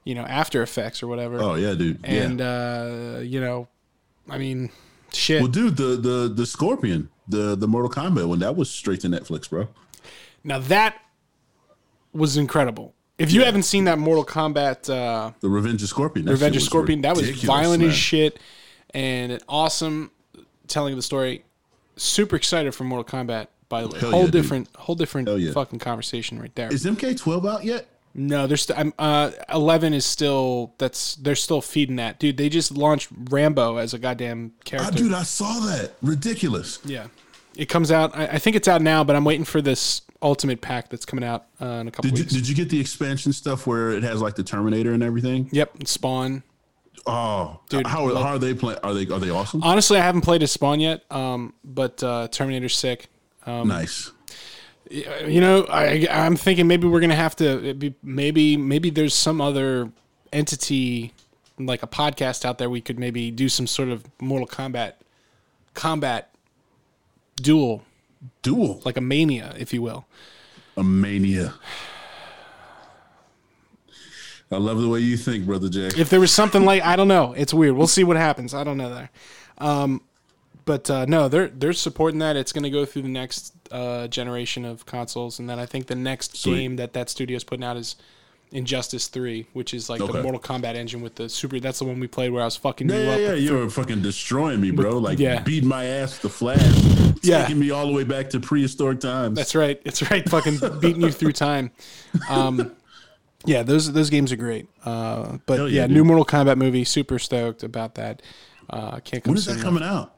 you 0.03 0.15
know, 0.15 0.23
After 0.23 0.61
Effects 0.63 1.01
or 1.03 1.07
whatever. 1.07 1.39
Oh 1.41 1.55
yeah, 1.55 1.73
dude. 1.73 1.99
and 2.03 2.39
yeah. 2.39 3.15
uh, 3.17 3.19
you 3.19 3.39
know, 3.39 3.67
I 4.29 4.37
mean, 4.37 4.69
shit. 5.13 5.41
Well, 5.41 5.51
dude, 5.51 5.77
the 5.77 5.95
the 5.97 6.33
the 6.33 6.45
Scorpion, 6.45 7.09
the 7.27 7.55
the 7.55 7.67
Mortal 7.67 7.91
Kombat 7.91 8.27
one, 8.27 8.39
that 8.39 8.55
was 8.55 8.69
straight 8.69 9.01
to 9.01 9.07
Netflix, 9.07 9.49
bro. 9.49 9.67
now 10.43 10.59
that 10.59 10.95
was 12.13 12.37
incredible. 12.37 12.93
If 13.17 13.31
you 13.31 13.43
haven't 13.45 13.63
seen 13.63 13.85
that 13.85 13.97
Mortal 13.97 14.25
Kombat. 14.25 14.89
Uh, 14.89 15.31
The 15.39 15.47
Revenge 15.49 15.81
of 15.83 15.87
Scorpion. 15.89 16.25
that 16.25 16.31
Revenge 16.33 16.57
of 16.57 16.63
Scorpion. 16.63 17.01
That 17.01 17.15
was 17.15 17.29
violent 17.43 17.81
man. 17.81 17.89
as 17.91 17.95
shit 17.95 18.39
and 18.93 19.31
an 19.31 19.39
awesome 19.47 20.11
telling 20.67 20.93
of 20.93 20.97
the 20.97 21.03
story. 21.03 21.45
Super 21.95 22.35
excited 22.35 22.75
for 22.75 22.83
Mortal 22.83 23.05
Kombat. 23.05 23.47
By 23.69 23.81
the 23.83 23.87
way, 23.87 23.99
Hell 23.99 24.11
whole 24.11 24.19
yeah, 24.21 24.25
dude. 24.25 24.31
different, 24.33 24.75
whole 24.75 24.95
different 24.95 25.29
yeah. 25.39 25.51
fucking 25.53 25.79
conversation 25.79 26.39
right 26.39 26.53
there. 26.55 26.71
Is 26.73 26.85
MK12 26.85 27.49
out 27.49 27.63
yet? 27.63 27.87
No, 28.17 28.47
there's 28.47 28.63
st- 28.63 28.79
I'm, 28.79 28.93
uh, 28.97 29.31
eleven 29.53 29.93
is 29.93 30.05
still 30.05 30.73
that's 30.77 31.15
they're 31.15 31.35
still 31.35 31.61
feeding 31.61 31.97
that 31.97 32.17
dude. 32.19 32.37
They 32.37 32.49
just 32.49 32.71
launched 32.71 33.09
Rambo 33.29 33.75
as 33.77 33.93
a 33.93 33.99
goddamn 33.99 34.53
Ah, 34.57 34.61
character. 34.63 34.97
dude, 34.97 35.13
I 35.13 35.23
saw 35.23 35.59
that. 35.65 35.91
Ridiculous. 36.01 36.79
yeah, 36.85 37.07
it 37.55 37.65
comes 37.67 37.91
out. 37.91 38.17
I, 38.17 38.27
I 38.27 38.37
think 38.39 38.55
it's 38.55 38.67
out 38.67 38.81
now, 38.81 39.03
but 39.03 39.15
I'm 39.15 39.25
waiting 39.25 39.45
for 39.45 39.61
this 39.61 40.01
Ultimate 40.21 40.61
Pack 40.61 40.89
that's 40.89 41.05
coming 41.05 41.25
out 41.25 41.45
uh, 41.61 41.65
in 41.65 41.87
a 41.89 41.91
couple 41.91 42.09
Did 42.09 42.19
you 42.19 42.25
did 42.25 42.47
you 42.49 42.55
get 42.55 42.69
the 42.69 42.79
expansion 42.79 43.33
stuff 43.33 43.67
where 43.67 43.91
it 43.91 44.01
has 44.03 44.21
like 44.21 44.35
the 44.35 44.43
Terminator 44.43 44.93
and 44.93 45.03
everything? 45.03 45.49
yep, 45.51 45.71
Spawn. 45.85 46.41
Oh, 47.07 47.59
Dude, 47.69 47.85
how, 47.85 48.07
how 48.15 48.29
are 48.29 48.39
they 48.39 48.55
playing? 48.55 48.79
Are 48.81 48.93
they 48.93 49.05
are 49.13 49.19
they 49.19 49.29
awesome? 49.29 49.61
Honestly, 49.61 49.99
I 49.99 50.01
haven't 50.03 50.21
played 50.21 50.41
a 50.41 50.47
Spawn 50.47 50.79
yet, 50.79 51.03
um, 51.11 51.53
but 51.63 52.01
uh, 52.01 52.27
Terminator's 52.29 52.75
sick. 52.75 53.09
Um, 53.45 53.67
nice. 53.67 54.11
You 54.89 55.41
know, 55.41 55.65
I 55.69 56.07
I'm 56.09 56.35
thinking 56.35 56.67
maybe 56.67 56.87
we're 56.87 56.99
gonna 56.99 57.15
have 57.15 57.35
to 57.37 57.73
be, 57.73 57.95
maybe 58.03 58.57
maybe 58.57 58.89
there's 58.89 59.13
some 59.13 59.41
other 59.41 59.91
entity 60.31 61.13
like 61.57 61.83
a 61.83 61.87
podcast 61.87 62.43
out 62.43 62.57
there 62.57 62.69
we 62.69 62.81
could 62.81 62.99
maybe 62.99 63.31
do 63.31 63.47
some 63.47 63.65
sort 63.67 63.89
of 63.89 64.05
Mortal 64.21 64.47
Kombat 64.47 64.93
combat 65.73 66.33
duel 67.37 67.83
Duel. 68.41 68.81
like 68.85 68.97
a 68.97 69.01
mania 69.01 69.53
if 69.57 69.73
you 69.73 69.81
will. 69.81 70.05
A 70.77 70.83
mania. 70.83 71.53
I 74.51 74.57
love 74.57 74.79
the 74.79 74.87
way 74.87 74.99
you 74.99 75.17
think, 75.17 75.45
brother 75.45 75.69
Jack. 75.69 75.97
If 75.97 76.09
there 76.09 76.19
was 76.19 76.31
something 76.31 76.63
like 76.63 76.83
I 76.83 76.95
don't 76.95 77.07
know, 77.07 77.33
it's 77.33 77.53
weird. 77.53 77.75
We'll 77.75 77.87
see 77.87 78.03
what 78.03 78.17
happens. 78.17 78.53
I 78.53 78.63
don't 78.63 78.77
know 78.77 78.93
there. 78.93 79.09
Um, 79.57 80.01
but 80.65 80.89
uh, 80.89 81.05
no, 81.05 81.27
they're 81.27 81.47
they're 81.47 81.73
supporting 81.73 82.19
that. 82.19 82.35
It's 82.35 82.51
going 82.51 82.63
to 82.63 82.69
go 82.69 82.85
through 82.85 83.03
the 83.03 83.09
next 83.09 83.54
uh, 83.71 84.07
generation 84.07 84.65
of 84.65 84.85
consoles, 84.85 85.39
and 85.39 85.49
then 85.49 85.59
I 85.59 85.65
think 85.65 85.87
the 85.87 85.95
next 85.95 86.37
Sweet. 86.37 86.55
game 86.55 86.75
that 86.77 86.93
that 86.93 87.09
studio 87.09 87.35
is 87.37 87.43
putting 87.43 87.63
out 87.63 87.77
is 87.77 87.95
Injustice 88.51 89.07
Three, 89.07 89.47
which 89.53 89.73
is 89.73 89.89
like 89.89 89.99
the 89.99 90.21
Mortal 90.21 90.39
Kombat 90.39 90.75
engine 90.75 91.01
with 91.01 91.15
the 91.15 91.27
super. 91.29 91.59
That's 91.59 91.79
the 91.79 91.85
one 91.85 91.99
we 91.99 92.07
played 92.07 92.29
where 92.31 92.41
I 92.41 92.45
was 92.45 92.55
fucking 92.55 92.89
Yeah, 92.89 92.95
you 92.95 93.03
yeah, 93.03 93.11
up. 93.13 93.19
yeah. 93.19 93.33
You 93.33 93.53
were 93.55 93.69
fucking 93.69 94.01
destroying 94.01 94.61
me, 94.61 94.71
bro. 94.71 94.97
Like 94.97 95.19
yeah. 95.19 95.41
beating 95.41 95.67
my 95.67 95.85
ass 95.85 96.19
the 96.19 96.29
flash. 96.29 96.61
Yeah. 97.21 97.41
Taking 97.43 97.59
me 97.59 97.71
all 97.71 97.87
the 97.87 97.93
way 97.93 98.03
back 98.03 98.29
to 98.31 98.39
prehistoric 98.39 98.99
times. 98.99 99.35
That's 99.35 99.55
right. 99.55 99.81
It's 99.83 100.09
right. 100.11 100.27
Fucking 100.29 100.59
beating 100.79 101.01
you 101.01 101.11
through 101.11 101.31
time. 101.31 101.71
Um, 102.29 102.75
yeah, 103.45 103.63
those 103.63 103.91
those 103.91 104.09
games 104.09 104.31
are 104.31 104.35
great. 104.37 104.67
Uh, 104.85 105.37
but 105.45 105.57
Hell 105.57 105.69
yeah, 105.69 105.81
yeah, 105.81 105.87
new. 105.87 106.03
Mortal 106.05 106.25
Kombat 106.25 106.57
movie. 106.57 106.83
Super 106.83 107.17
stoked 107.19 107.63
about 107.63 107.95
that. 107.95 108.21
Uh, 108.69 108.99
can't 108.99 109.23
come 109.23 109.31
when 109.31 109.37
is 109.37 109.45
that 109.45 109.59
coming 109.59 109.83
out? 109.83 110.13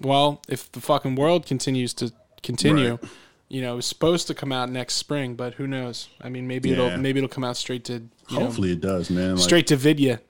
Well, 0.00 0.42
if 0.48 0.70
the 0.72 0.80
fucking 0.80 1.16
world 1.16 1.46
continues 1.46 1.94
to 1.94 2.12
continue, 2.42 2.92
Right. 3.00 3.10
you 3.48 3.62
know, 3.62 3.78
it's 3.78 3.86
supposed 3.86 4.26
to 4.28 4.34
come 4.34 4.52
out 4.52 4.70
next 4.70 4.94
spring, 4.94 5.34
but 5.34 5.54
who 5.54 5.66
knows? 5.66 6.08
I 6.20 6.28
mean, 6.28 6.46
maybe 6.46 6.70
Yeah. 6.70 6.86
it'll 6.86 6.98
maybe 6.98 7.18
it'll 7.18 7.28
come 7.28 7.44
out 7.44 7.56
straight 7.56 7.84
to 7.86 7.92
you 7.94 8.38
know, 8.38 8.40
Hopefully 8.46 8.72
it 8.72 8.80
does, 8.80 9.08
man. 9.10 9.36
Like, 9.36 9.44
straight 9.44 9.66
to 9.68 9.76
Vidya. 9.76 10.20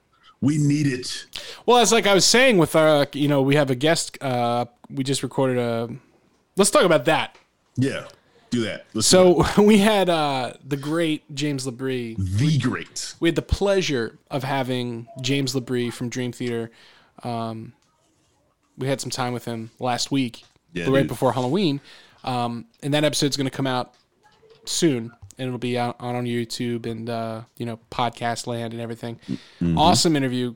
we 0.41 0.57
need 0.57 0.85
it. 0.87 1.25
Well, 1.65 1.81
it's 1.81 1.91
like 1.91 2.05
I 2.05 2.13
was 2.13 2.25
saying 2.25 2.57
with 2.59 2.75
our, 2.75 3.07
you 3.13 3.27
know, 3.27 3.41
we 3.41 3.55
have 3.55 3.69
a 3.71 3.75
guest. 3.75 4.17
Uh, 4.21 4.65
we 4.89 5.03
just 5.03 5.23
recorded 5.23 5.57
a. 5.57 5.89
Let's 6.55 6.69
talk 6.71 6.83
about 6.83 7.05
that. 7.05 7.35
Yeah, 7.75 8.05
do 8.51 8.61
that. 8.63 8.85
Let's 8.93 9.09
do 9.09 9.43
So 9.45 9.45
we 9.63 9.79
had 9.79 10.09
uh, 10.09 10.53
the 10.63 10.77
great 10.77 11.23
James 11.33 11.65
LaBrie. 11.65 12.15
the 12.17 12.57
great. 12.59 13.15
We 13.19 13.29
had 13.29 13.35
the 13.35 13.41
pleasure 13.41 14.17
of 14.29 14.43
having 14.43 15.07
James 15.21 15.53
LaBrie 15.55 15.91
from 15.91 16.09
Dream 16.09 16.31
Theater. 16.31 16.69
Um, 17.23 17.73
we 18.77 18.87
had 18.87 19.01
some 19.01 19.09
time 19.09 19.33
with 19.33 19.45
him 19.45 19.71
last 19.79 20.11
week, 20.11 20.43
Yeah, 20.77 20.85
right 20.89 21.01
dude. 21.01 21.07
before 21.07 21.33
Halloween. 21.33 21.81
Um, 22.23 22.65
and 22.83 22.93
that 22.93 23.03
episode's 23.03 23.37
going 23.37 23.49
to 23.49 23.55
come 23.55 23.67
out 23.67 23.93
soon, 24.65 25.11
and 25.37 25.47
it'll 25.47 25.57
be 25.59 25.77
out 25.77 25.95
on, 25.99 26.15
on 26.15 26.25
YouTube 26.25 26.85
and 26.85 27.09
uh, 27.09 27.41
you 27.57 27.65
know 27.65 27.79
podcast 27.91 28.47
land 28.47 28.73
and 28.73 28.81
everything. 28.81 29.19
Awesome 29.75 30.15
interview, 30.15 30.55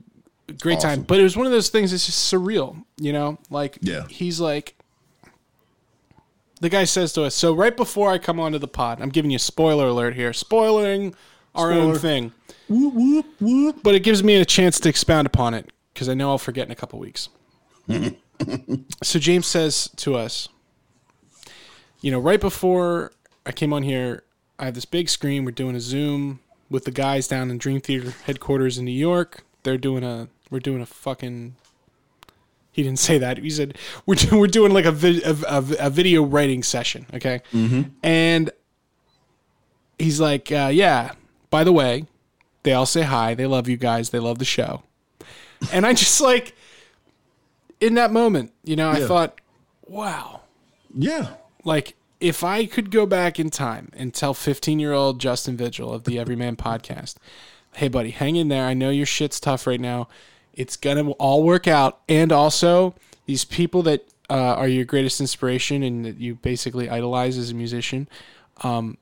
great 0.59 0.79
time. 0.79 0.99
Mm-hmm. 0.99 1.05
But 1.07 1.19
it 1.19 1.23
was 1.23 1.37
one 1.37 1.45
of 1.45 1.51
those 1.51 1.69
things. 1.69 1.91
that's 1.91 2.05
just 2.05 2.33
surreal, 2.33 2.83
you 2.97 3.13
know. 3.13 3.37
Like 3.49 3.77
Yeah. 3.81 4.07
he's 4.09 4.39
like. 4.39 4.75
The 6.59 6.69
guy 6.69 6.83
says 6.83 7.11
to 7.13 7.23
us, 7.23 7.33
so 7.33 7.55
right 7.55 7.75
before 7.75 8.11
I 8.11 8.19
come 8.19 8.39
onto 8.39 8.59
the 8.59 8.67
pod, 8.67 9.01
I'm 9.01 9.09
giving 9.09 9.31
you 9.31 9.37
a 9.37 9.39
spoiler 9.39 9.87
alert 9.87 10.13
here, 10.15 10.31
spoiling 10.31 11.15
our 11.55 11.71
own 11.71 11.97
thing 11.97 12.31
Whoop 12.69 12.93
whoop 12.93 13.25
whoop. 13.41 13.75
but 13.81 13.95
it 13.95 14.01
gives 14.03 14.23
me 14.23 14.35
a 14.35 14.45
chance 14.45 14.79
to 14.81 14.87
expound 14.89 15.25
upon 15.25 15.55
it 15.55 15.71
because 15.93 16.07
I 16.07 16.13
know 16.13 16.29
I'll 16.29 16.37
forget 16.37 16.67
in 16.67 16.71
a 16.71 16.75
couple 16.75 16.99
weeks. 16.99 17.29
so 19.03 19.19
James 19.19 19.47
says 19.47 19.89
to 19.97 20.15
us, 20.15 20.49
you 22.01 22.11
know, 22.11 22.19
right 22.19 22.39
before 22.39 23.11
I 23.45 23.51
came 23.51 23.73
on 23.73 23.83
here, 23.83 24.23
I 24.59 24.65
have 24.65 24.73
this 24.75 24.85
big 24.85 25.09
screen. 25.09 25.45
We're 25.45 25.51
doing 25.51 25.75
a 25.75 25.79
Zoom 25.79 26.39
with 26.69 26.85
the 26.85 26.91
guys 26.91 27.27
down 27.27 27.51
in 27.51 27.57
Dream 27.57 27.81
Theater 27.81 28.13
headquarters 28.25 28.77
in 28.77 28.85
New 28.85 28.91
York. 28.91 29.43
They're 29.63 29.77
doing 29.77 30.03
a 30.03 30.27
we're 30.49 30.59
doing 30.59 30.81
a 30.81 30.85
fucking. 30.85 31.55
He 32.71 32.83
didn't 32.83 32.99
say 32.99 33.17
that. 33.17 33.37
He 33.37 33.49
said 33.49 33.77
we're 34.05 34.15
do, 34.15 34.37
we're 34.39 34.47
doing 34.47 34.73
like 34.73 34.85
a, 34.85 34.91
vid, 34.91 35.23
a, 35.23 35.35
a, 35.47 35.63
a 35.79 35.89
video 35.89 36.23
writing 36.23 36.63
session. 36.63 37.05
Okay, 37.13 37.41
and 38.03 38.49
he's 39.99 40.19
like, 40.19 40.51
uh, 40.51 40.69
yeah. 40.73 41.13
By 41.49 41.63
the 41.65 41.73
way, 41.73 42.05
they 42.63 42.73
all 42.73 42.85
say 42.85 43.01
hi. 43.01 43.33
They 43.35 43.45
love 43.45 43.67
you 43.67 43.77
guys. 43.77 44.09
They 44.11 44.19
love 44.19 44.39
the 44.39 44.45
show. 44.45 44.83
And 45.71 45.85
I 45.85 45.93
just 45.93 46.21
like 46.21 46.55
in 47.81 47.95
that 47.95 48.11
moment, 48.11 48.53
you 48.63 48.75
know, 48.75 48.89
I 48.89 49.05
thought, 49.05 49.41
wow, 49.87 50.41
Yeah. 50.95 51.33
like 51.65 51.95
if 52.19 52.43
I 52.43 52.65
could 52.67 52.91
go 52.91 53.05
back 53.07 53.39
in 53.39 53.49
time 53.49 53.89
and 53.93 54.13
tell 54.13 54.33
15 54.33 54.79
year 54.79 54.93
old 54.93 55.19
Justin 55.19 55.57
Vigil 55.57 55.91
of 55.91 56.03
the 56.03 56.19
Everyman 56.19 56.55
podcast, 56.55 57.15
hey, 57.75 57.87
buddy, 57.87 58.11
hang 58.11 58.35
in 58.35 58.47
there. 58.47 58.65
I 58.65 58.73
know 58.75 58.89
your 58.91 59.05
shit's 59.07 59.39
tough 59.39 59.65
right 59.65 59.81
now. 59.81 60.07
It's 60.53 60.75
going 60.77 61.03
to 61.03 61.11
all 61.13 61.43
work 61.43 61.67
out. 61.67 62.01
And 62.07 62.31
also, 62.31 62.93
these 63.25 63.43
people 63.45 63.81
that 63.83 64.05
uh, 64.29 64.33
are 64.33 64.67
your 64.67 64.85
greatest 64.85 65.19
inspiration 65.19 65.81
and 65.81 66.05
that 66.05 66.17
you 66.19 66.35
basically 66.35 66.89
idolize 66.89 67.37
as 67.37 67.49
a 67.51 67.55
musician, 67.55 68.07
um, 68.63 68.97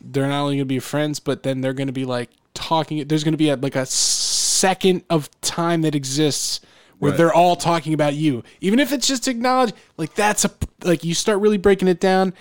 they're 0.00 0.26
not 0.28 0.42
only 0.42 0.56
going 0.56 0.60
to 0.60 0.64
be 0.66 0.74
your 0.74 0.80
friends, 0.82 1.18
but 1.20 1.42
then 1.42 1.60
they're 1.62 1.72
going 1.72 1.86
to 1.86 1.92
be 1.92 2.04
like 2.04 2.30
talking. 2.52 3.06
There's 3.08 3.24
going 3.24 3.32
to 3.32 3.38
be 3.38 3.48
a, 3.48 3.56
like 3.56 3.76
a 3.76 3.86
second 3.86 5.04
of 5.08 5.30
time 5.40 5.82
that 5.82 5.94
exists 5.94 6.60
where 6.98 7.10
Right. 7.10 7.18
they're 7.18 7.34
all 7.34 7.56
talking 7.56 7.92
about 7.94 8.14
you, 8.14 8.42
even 8.60 8.78
if 8.78 8.92
it's 8.92 9.06
just 9.06 9.24
to 9.24 9.30
acknowledge. 9.30 9.72
Like 9.96 10.14
that's 10.14 10.44
a 10.44 10.50
like 10.82 11.04
you 11.04 11.14
start 11.14 11.40
really 11.40 11.58
breaking 11.58 11.88
it 11.88 12.00
down. 12.00 12.32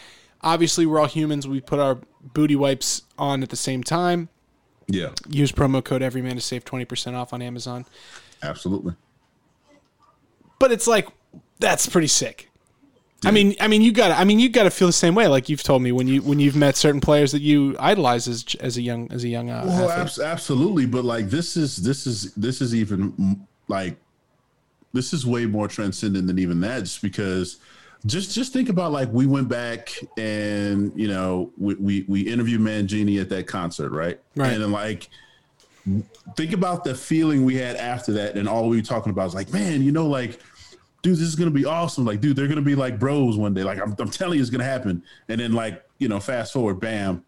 Obviously, 0.41 0.85
we're 0.85 1.00
all 1.00 1.07
humans. 1.07 1.47
We 1.47 1.59
put 1.62 1.79
our 1.79 2.00
booty 2.33 2.55
wipes 2.55 3.01
on 3.17 3.43
at 3.43 3.50
the 3.50 3.55
same 3.55 3.83
time. 3.83 4.29
Yeah. 4.88 5.09
Use 5.27 5.51
promo 5.51 5.83
code 5.83 6.01
Everyman 6.01 6.35
to 6.35 6.41
save 6.41 6.63
twenty 6.65 6.85
percent 6.85 7.15
off 7.15 7.33
on 7.33 7.41
Amazon. 7.41 7.85
Absolutely. 8.43 8.93
But 10.59 10.71
it's 10.71 10.88
like 10.88 11.07
that's 11.59 11.88
pretty 11.88 12.07
sick. 12.07 12.50
I 13.24 13.31
mean, 13.31 13.55
I 13.59 13.67
mean, 13.67 13.81
you 13.81 13.91
got. 13.91 14.12
I 14.12 14.24
mean, 14.24 14.38
you 14.39 14.50
got 14.50 14.63
to 14.63 14.69
feel 14.69 14.88
the 14.88 14.93
same 14.93 15.15
way. 15.15 15.27
Like 15.27 15.50
you've 15.50 15.63
told 15.63 15.81
me 15.81 15.91
when 15.91 16.07
you 16.07 16.21
when 16.21 16.39
you've 16.39 16.55
met 16.55 16.75
certain 16.75 17.01
players 17.01 17.31
that 17.31 17.41
you 17.41 17.75
idolize 17.79 18.27
as 18.27 18.45
as 18.59 18.77
a 18.77 18.83
young 18.83 19.12
as 19.12 19.24
a 19.24 19.27
young 19.27 19.50
uh, 19.50 19.63
Well, 19.65 19.89
abs- 19.89 20.19
absolutely, 20.19 20.85
but 20.85 21.03
like 21.05 21.29
this 21.31 21.57
is 21.57 21.77
this 21.77 22.05
is 22.05 22.33
this 22.35 22.62
is 22.62 22.75
even 22.75 23.47
like 23.67 23.97
this 24.95 25.13
is 25.13 25.25
way 25.25 25.45
more 25.45 25.67
transcendent 25.67 26.27
than 26.27 26.39
even 26.39 26.59
that. 26.61 26.79
Just 26.79 27.01
because, 27.01 27.57
just 28.05 28.33
just 28.33 28.53
think 28.53 28.69
about 28.69 28.91
like 28.91 29.11
we 29.11 29.25
went 29.25 29.49
back 29.49 29.89
and 30.17 30.91
you 30.95 31.07
know 31.07 31.51
we 31.57 31.75
we, 31.75 32.05
we 32.07 32.21
interviewed 32.21 32.61
Mangini 32.61 33.19
at 33.21 33.29
that 33.29 33.45
concert, 33.47 33.91
right? 33.91 34.19
Right. 34.35 34.53
And 34.53 34.63
then 34.63 34.71
like 34.71 35.09
think 36.35 36.53
about 36.53 36.83
the 36.83 36.95
feeling 36.95 37.45
we 37.45 37.55
had 37.55 37.75
after 37.75 38.13
that, 38.13 38.37
and 38.37 38.49
all 38.49 38.69
we 38.69 38.77
were 38.77 38.83
talking 38.83 39.11
about 39.11 39.25
was 39.25 39.35
like, 39.35 39.51
man, 39.53 39.83
you 39.83 39.91
know, 39.91 40.07
like. 40.07 40.39
Dude, 41.01 41.13
this 41.19 41.27
is 41.27 41.35
gonna 41.35 41.51
be 41.51 41.65
awesome. 41.65 42.03
Like, 42.03 42.19
dude, 42.19 42.35
they're 42.35 42.47
gonna 42.47 42.63
be 42.63 42.73
like 42.73 42.97
bros 42.97 43.37
one 43.37 43.53
day. 43.53 43.63
Like, 43.63 43.79
I'm, 43.79 43.95
I'm 43.99 44.09
telling 44.09 44.37
you, 44.37 44.41
it's 44.41 44.49
gonna 44.49 44.63
happen. 44.63 45.03
And 45.29 45.39
then, 45.39 45.53
like, 45.53 45.85
you 45.99 46.07
know, 46.07 46.19
fast 46.19 46.51
forward, 46.51 46.79
bam, 46.79 47.23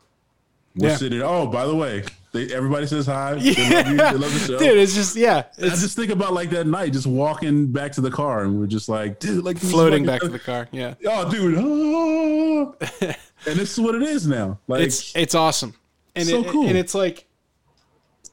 we're 0.78 0.90
Yeah. 0.90 0.96
sitting. 0.98 1.22
Oh, 1.22 1.48
by 1.48 1.66
the 1.66 1.76
way, 1.76 2.04
they, 2.34 2.54
everybody 2.54 2.86
says 2.88 3.06
hi. 3.06 3.34
They 3.40 3.50
love 3.50 3.88
you. 3.88 3.98
They 3.98 4.12
love 4.14 4.34
the 4.34 4.40
show. 4.40 4.60
Dude, 4.60 4.78
it's 4.78 4.94
just 4.94 5.16
yeah, 5.16 5.44
I 5.58 5.70
just 5.70 5.96
think 5.96 6.12
about 6.12 6.34
like 6.34 6.50
that 6.52 6.68
night, 6.68 6.94
just 6.94 7.08
walking 7.08 7.68
back 7.72 7.92
to 7.94 8.02
the 8.02 8.12
car, 8.12 8.44
and 8.44 8.60
we're 8.60 8.68
just 8.68 8.90
like, 8.90 9.20
dude, 9.20 9.44
like 9.44 9.58
floating 9.58 10.06
back 10.06 10.22
to 10.22 10.28
the 10.30 10.40
car. 10.52 10.68
Yeah, 10.72 10.94
Oh, 11.06 11.30
dude, 11.32 11.56
and 13.48 13.56
this 13.60 13.72
is 13.74 13.80
what 13.80 13.96
it 13.96 14.04
is 14.04 14.28
now. 14.28 14.60
Like 14.68 14.82
it's 14.82 15.16
it's 15.16 15.36
awesome, 15.36 15.74
and 16.16 16.28
So 16.28 16.42
it, 16.42 16.48
cool. 16.50 16.68
and 16.68 16.78
it's 16.78 16.94
like 16.96 17.26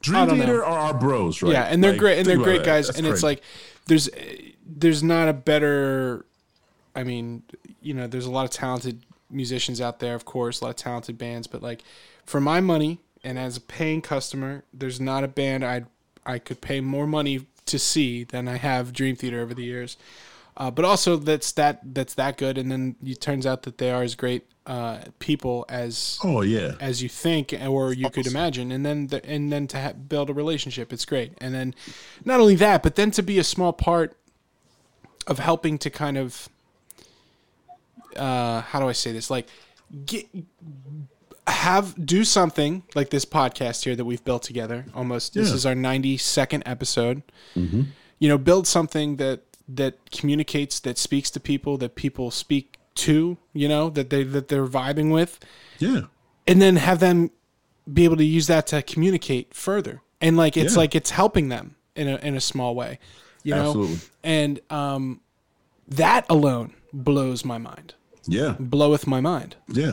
Dream 0.02 0.26
don't 0.28 0.38
know. 0.38 0.56
Are 0.56 0.64
our 0.64 0.94
bros, 0.94 1.40
right? 1.42 1.52
yeah, 1.52 1.62
and 1.64 1.82
they're 1.82 1.92
Like, 1.92 2.00
great, 2.00 2.18
and 2.18 2.26
they're 2.26 2.36
great 2.36 2.58
that. 2.58 2.66
guys, 2.66 2.86
That's 2.88 2.98
and 2.98 3.06
it's 3.06 3.22
like 3.22 3.42
there's 3.86 4.10
there's 4.66 5.02
not 5.02 5.28
a 5.28 5.32
better. 5.32 6.26
I 6.96 7.04
mean, 7.04 7.42
you 7.80 7.94
know, 7.94 8.06
there's 8.06 8.26
a 8.26 8.30
lot 8.30 8.44
of 8.44 8.50
talented 8.50 9.04
musicians 9.30 9.80
out 9.80 9.98
there, 10.00 10.14
of 10.14 10.24
course, 10.24 10.60
a 10.60 10.64
lot 10.64 10.70
of 10.70 10.76
talented 10.76 11.16
bands, 11.18 11.46
but 11.46 11.62
like 11.62 11.82
for 12.24 12.40
my 12.40 12.60
money 12.60 12.98
and 13.22 13.38
as 13.38 13.56
a 13.56 13.60
paying 13.60 14.02
customer, 14.02 14.64
there's 14.72 15.00
not 15.00 15.24
a 15.24 15.28
band 15.28 15.64
I 15.64 15.84
I 16.26 16.38
could 16.38 16.60
pay 16.60 16.80
more 16.80 17.06
money 17.06 17.46
to 17.66 17.78
see 17.78 18.24
than 18.24 18.48
I 18.48 18.56
have 18.56 18.92
Dream 18.92 19.16
Theater 19.16 19.40
over 19.40 19.54
the 19.54 19.64
years. 19.64 19.96
Uh, 20.56 20.70
but 20.70 20.84
also 20.84 21.16
that's 21.16 21.50
that 21.52 21.80
that's 21.82 22.14
that 22.14 22.36
good, 22.36 22.58
and 22.58 22.70
then 22.70 22.96
it 23.04 23.20
turns 23.20 23.44
out 23.46 23.62
that 23.64 23.78
they 23.78 23.90
are 23.90 24.02
as 24.02 24.14
great 24.14 24.46
uh, 24.66 25.00
people 25.18 25.66
as 25.68 26.18
oh 26.22 26.42
yeah, 26.42 26.72
as 26.80 27.02
you 27.02 27.08
think 27.08 27.54
or 27.66 27.92
you 27.92 28.08
could 28.08 28.26
imagine. 28.26 28.70
And 28.70 28.84
then 28.84 29.08
the, 29.08 29.24
and 29.26 29.52
then 29.52 29.66
to 29.68 29.80
ha- 29.80 29.92
build 29.92 30.30
a 30.30 30.32
relationship 30.34 30.92
it's 30.92 31.04
great. 31.04 31.32
And 31.38 31.54
then 31.54 31.74
not 32.24 32.40
only 32.40 32.54
that 32.56 32.82
but 32.82 32.94
then 32.94 33.10
to 33.12 33.22
be 33.22 33.38
a 33.38 33.44
small 33.44 33.72
part 33.72 34.16
of 35.26 35.38
helping 35.38 35.76
to 35.78 35.90
kind 35.90 36.16
of 36.16 36.48
uh 38.16 38.60
how 38.60 38.78
do 38.78 38.88
i 38.88 38.92
say 38.92 39.12
this? 39.12 39.30
Like 39.30 39.48
get 40.06 40.26
have 41.46 41.94
do 42.06 42.24
something 42.24 42.82
like 42.94 43.10
this 43.10 43.24
podcast 43.24 43.84
here 43.84 43.94
that 43.96 44.04
we've 44.04 44.24
built 44.24 44.42
together 44.42 44.86
almost. 44.94 45.34
This 45.34 45.50
Yeah. 45.50 45.54
is 45.54 45.66
our 45.66 45.74
92nd 45.74 46.62
episode. 46.66 47.22
You 47.54 48.28
know 48.28 48.38
build 48.38 48.66
something 48.66 49.16
that 49.16 49.42
that 49.68 50.10
communicates 50.10 50.78
that 50.80 50.98
speaks 50.98 51.30
to 51.30 51.40
people 51.40 51.76
that 51.78 51.94
people 51.94 52.30
speak 52.30 52.76
to 52.94 53.36
you 53.52 53.68
know 53.68 53.90
that 53.90 54.08
they 54.10 54.22
that 54.22 54.48
they're 54.48 54.66
vibing 54.66 55.12
with. 55.12 55.38
Yeah, 55.78 56.02
and 56.46 56.62
then 56.62 56.76
have 56.76 57.00
them 57.00 57.30
be 57.92 58.04
able 58.04 58.16
to 58.16 58.24
use 58.24 58.46
that 58.46 58.66
to 58.68 58.82
communicate 58.82 59.52
further. 59.54 60.00
And 60.20 60.36
like 60.36 60.56
it's 60.56 60.72
Yeah. 60.74 60.78
like 60.80 60.94
it's 60.94 61.10
helping 61.10 61.48
them 61.50 61.76
in 61.96 62.08
a 62.08 62.16
in 62.16 62.34
a 62.36 62.40
small 62.40 62.74
way 62.74 62.98
you 63.42 63.54
know? 63.54 63.66
Absolutely. 63.68 63.98
and 64.22 64.60
um 64.70 65.20
that 65.86 66.24
alone 66.30 66.72
blows 66.94 67.44
my 67.44 67.58
mind. 67.58 67.92
Yeah, 68.26 68.56
bloweth 68.58 69.06
my 69.06 69.20
mind. 69.20 69.56
Yeah. 69.68 69.92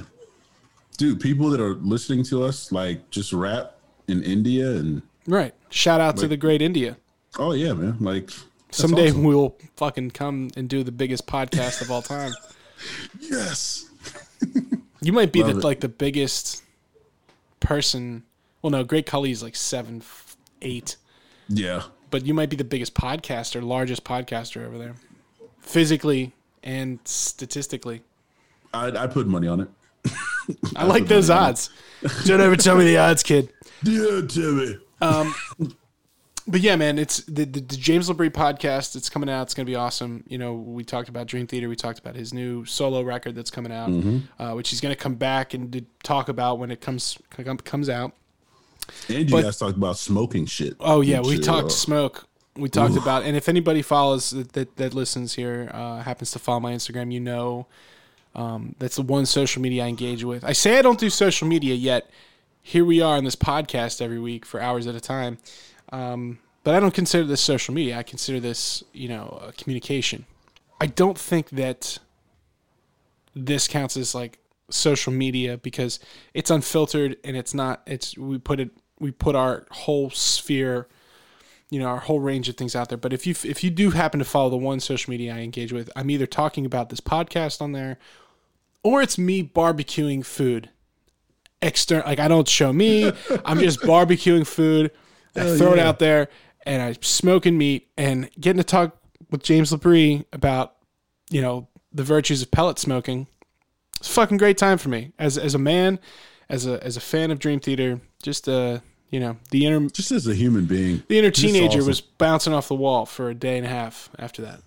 Dude, 1.02 1.20
people 1.20 1.50
that 1.50 1.60
are 1.60 1.74
listening 1.74 2.22
to 2.26 2.44
us 2.44 2.72
like 2.72 3.10
just 3.10 3.34
rap 3.34 3.76
in 4.08 4.22
India 4.22 4.70
and 4.70 5.02
right. 5.26 5.52
Shout 5.72 6.00
out 6.00 6.16
to 6.18 6.28
the 6.28 6.38
great 6.38 6.62
india. 6.62 6.96
Oh 7.40 7.54
yeah, 7.54 7.74
man, 7.74 7.98
like 8.00 8.30
someday 8.70 9.10
awesome. 9.10 9.24
we'll 9.24 9.56
fucking 9.78 10.12
come 10.12 10.52
and 10.56 10.70
do 10.70 10.84
the 10.84 10.92
biggest 10.92 11.26
podcast 11.26 11.82
of 11.82 11.90
all 11.90 12.04
time. 12.04 12.34
Yes, 13.20 13.90
you 15.02 15.12
might 15.12 15.32
be 15.32 15.42
the 15.42 15.50
it. 15.50 15.64
like 15.64 15.80
the 15.80 15.90
biggest 15.90 16.64
person. 17.60 18.24
Well 18.62 18.70
no 18.70 18.84
great 18.84 19.08
Khali 19.08 19.32
is 19.32 19.42
like 19.42 19.56
seven 19.56 20.04
eight. 20.62 20.98
Yeah, 21.48 21.82
but 22.12 22.28
you 22.28 22.36
might 22.36 22.52
be 22.52 22.56
the 22.56 22.64
biggest 22.64 22.94
podcaster, 22.94 23.64
largest 23.64 24.04
podcaster 24.04 24.66
over 24.66 24.78
there, 24.78 24.96
physically 25.62 26.34
and 26.64 27.00
statistically. 27.06 28.02
I 28.72 28.90
I 28.92 29.08
put 29.08 29.26
money 29.26 29.48
on 29.48 29.62
it. 29.62 29.70
I 30.76 30.86
like 30.86 31.08
those 31.08 31.30
odds. 31.30 31.70
Don't 32.26 32.42
ever 32.42 32.56
tell 32.56 32.76
me 32.76 32.86
the 32.86 32.98
odds, 32.98 33.24
kid. 33.24 33.52
Yeah, 33.84 34.22
Timmy. 34.28 34.78
But 36.48 36.62
yeah, 36.62 36.76
man, 36.76 36.98
it's 36.98 37.18
the, 37.26 37.46
the, 37.46 37.62
the 37.62 37.78
James 37.78 38.10
LaBrie 38.10 38.32
podcast. 38.32 38.96
It's 38.96 39.10
coming 39.10 39.30
out. 39.30 39.44
It's 39.44 39.54
gonna 39.54 39.68
be 39.68 39.76
awesome. 39.76 40.24
You 40.28 40.40
know, 40.40 40.54
we 40.54 40.84
talked 40.84 41.08
about 41.08 41.28
Dream 41.28 41.46
Theater. 41.46 41.70
We 41.70 41.76
talked 41.76 42.00
about 42.00 42.16
his 42.16 42.34
new 42.34 42.66
solo 42.66 43.04
record 43.04 43.36
that's 43.36 43.52
coming 43.52 43.72
out, 43.72 43.90
uh, 44.40 44.54
which 44.54 44.70
he's 44.70 44.82
gonna 44.82 44.96
come 44.96 45.16
back 45.16 45.54
and 45.54 45.72
to 45.72 45.86
talk 46.04 46.30
about 46.30 46.58
when 46.58 46.72
it 46.72 46.82
comes 46.82 47.18
comes 47.64 47.90
out. 47.90 48.14
And 49.08 49.30
you 49.30 49.36
But- 49.36 49.44
guys 49.44 49.58
talked 49.60 49.78
about 49.78 49.98
smoking 49.98 50.48
shit. 50.48 50.76
Oh 50.80 51.02
yeah, 51.02 51.22
we 51.22 51.38
talked 51.38 51.68
uh, 51.68 51.70
smoke. 51.70 52.28
We 52.58 52.68
talked 52.68 52.98
about, 52.98 53.24
and 53.24 53.38
if 53.38 53.48
anybody 53.48 53.82
follows 53.82 54.32
that 54.32 54.52
that, 54.54 54.76
that 54.76 54.94
listens 54.94 55.36
here, 55.36 55.70
uh, 55.74 56.02
happens 56.02 56.32
to 56.32 56.40
follow 56.40 56.60
my 56.60 56.74
Instagram, 56.74 57.14
you 57.14 57.22
know, 57.22 57.68
um, 58.36 58.76
that's 58.80 58.96
the 58.96 59.02
one 59.02 59.26
social 59.26 59.62
media 59.62 59.86
I 59.86 59.88
engage 59.88 60.24
with. 60.24 60.44
I 60.44 60.54
say 60.54 60.78
I 60.80 60.82
don't 60.82 61.00
do 61.00 61.10
social 61.10 61.48
media 61.48 61.76
yet. 61.76 62.10
Here 62.64 62.86
we 62.86 63.02
are 63.02 63.18
on 63.18 63.24
this 63.24 63.36
podcast 63.36 64.02
every 64.02 64.20
week 64.20 64.46
for 64.46 64.62
hours 64.62 64.88
at 64.88 64.96
a 64.96 65.02
time, 65.02 65.40
um, 65.92 66.40
but 66.64 66.76
I 66.76 66.80
don't 66.80 66.94
consider 66.94 67.26
this 67.26 67.42
social 67.42 67.74
media. 67.74 67.98
I 67.98 68.04
consider 68.04 68.40
this, 68.40 68.84
you 68.94 69.10
know, 69.10 69.40
uh, 69.42 69.52
communication. 69.58 70.26
I 70.80 70.86
don't 70.86 71.18
think 71.18 71.50
that 71.52 71.98
this 73.36 73.68
counts 73.68 73.98
as 73.98 74.14
like 74.14 74.40
social 74.70 75.12
media 75.12 75.58
because 75.58 76.00
it's 76.34 76.50
unfiltered 76.50 77.18
and 77.24 77.36
it's 77.36 77.54
not. 77.54 77.82
It's 77.86 78.18
we 78.18 78.38
put 78.38 78.60
it 78.60 78.72
we 79.00 79.12
put 79.12 79.36
our 79.36 79.66
whole 79.72 80.10
sphere 80.12 80.88
you 81.72 81.80
know 81.80 81.88
our 81.88 81.98
whole 81.98 82.20
range 82.20 82.48
of 82.48 82.56
things 82.56 82.76
out 82.76 82.90
there. 82.90 82.98
But 82.98 83.14
if 83.14 83.26
you 83.26 83.34
if 83.44 83.64
you 83.64 83.72
do 83.72 83.90
happen 83.90 84.20
to 84.20 84.26
follow 84.26 84.52
the 84.52 84.58
one 84.58 84.80
social 84.80 85.10
media 85.10 85.34
i 85.34 85.40
engage 85.40 85.74
with 85.74 85.90
i'm 85.96 86.12
either 86.12 86.28
talking 86.28 86.66
about 86.66 86.90
this 86.90 87.02
podcast 87.02 87.62
on 87.62 87.72
there 87.72 87.98
or 88.84 89.02
it's 89.02 89.18
me 89.18 89.44
barbecuing 89.44 90.24
food 90.24 90.70
external 91.64 92.06
like 92.06 92.20
i 92.20 92.28
don't 92.28 92.48
show 92.48 92.72
me. 92.72 93.12
I'm 93.46 93.60
just 93.60 93.80
barbecuing 93.82 94.46
food. 94.46 94.92
I 95.36 95.58
throw 95.58 95.74
it 95.74 95.80
out 95.80 95.98
there 95.98 96.28
and 96.66 96.82
i'm 96.84 97.02
smoking 97.02 97.58
meat 97.58 97.90
and 97.98 98.30
getting 98.40 98.58
to 98.58 98.64
talk 98.64 98.98
with 99.32 99.42
james 99.42 99.72
labrie 99.72 100.26
about 100.32 100.76
you 101.32 101.42
know 101.42 101.68
the 101.94 102.04
virtues 102.04 102.42
of 102.42 102.52
pellet 102.52 102.80
smoking. 102.80 103.28
It's 104.00 104.10
a 104.10 104.14
fucking 104.14 104.38
great 104.38 104.58
time 104.58 104.78
for 104.78 104.90
me. 104.90 105.12
As 105.20 105.38
as 105.38 105.56
a 105.56 105.60
man, 105.60 106.00
as 106.50 106.66
a 106.66 106.84
as 106.84 106.98
a 106.98 107.02
fan 107.02 107.32
of 107.32 107.40
Dream 107.40 107.60
Theater. 107.60 108.02
Just 108.24 108.48
uh, 108.48 108.80
you 109.12 109.20
know, 109.20 109.38
the 109.52 109.66
inner 109.66 109.88
Just 109.90 110.12
as 110.12 110.28
a 110.28 110.34
human 110.34 110.66
being, 110.66 111.04
the 111.08 111.20
inner 111.20 111.32
teenager 111.32 111.78
awesome. 111.80 111.88
was 111.88 112.02
bouncing 112.02 112.54
off 112.54 112.68
the 112.68 112.76
wall 112.76 113.06
for 113.06 113.30
a 113.30 113.36
day 113.36 113.58
and 113.58 113.66
a 113.66 113.70
half 113.70 114.10
after 114.18 114.42
that. 114.42 114.62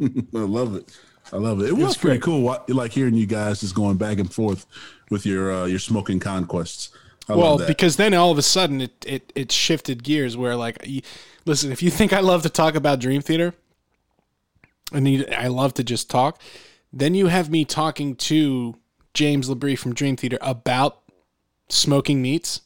I 0.34 0.38
love 0.38 0.74
it. 0.74 0.98
I 1.32 1.36
love 1.36 1.60
it. 1.60 1.68
It 1.68 1.74
was, 1.74 1.84
was 1.84 1.96
pretty 1.96 2.18
great. 2.18 2.24
cool. 2.24 2.58
Like 2.68 2.92
hearing 2.92 3.14
you 3.14 3.26
guys 3.26 3.60
just 3.60 3.74
going 3.74 3.98
back 3.98 4.18
and 4.18 4.32
forth 4.32 4.66
with 5.10 5.24
your 5.26 5.52
uh, 5.52 5.66
your 5.66 5.78
smoking 5.78 6.18
conquests. 6.18 6.90
I 7.28 7.36
well, 7.36 7.58
because 7.58 7.96
then 7.96 8.12
all 8.14 8.32
of 8.32 8.38
a 8.38 8.42
sudden 8.42 8.80
it, 8.80 9.04
it 9.06 9.32
it 9.36 9.52
shifted 9.52 10.02
gears 10.02 10.36
where 10.36 10.56
like, 10.56 10.84
listen, 11.44 11.70
if 11.70 11.82
you 11.82 11.90
think 11.90 12.12
I 12.12 12.20
love 12.20 12.42
to 12.42 12.48
talk 12.48 12.74
about 12.74 12.98
Dream 12.98 13.20
Theater, 13.22 13.54
and 14.92 15.06
you- 15.06 15.26
I 15.36 15.46
love 15.48 15.74
to 15.74 15.84
just 15.84 16.10
talk, 16.10 16.40
then 16.92 17.14
you 17.14 17.28
have 17.28 17.50
me 17.50 17.64
talking 17.64 18.16
to 18.16 18.76
James 19.14 19.48
LaBrie 19.48 19.78
from 19.78 19.94
Dream 19.94 20.16
Theater 20.16 20.38
about 20.40 21.02
smoking 21.68 22.20
meats. 22.22 22.62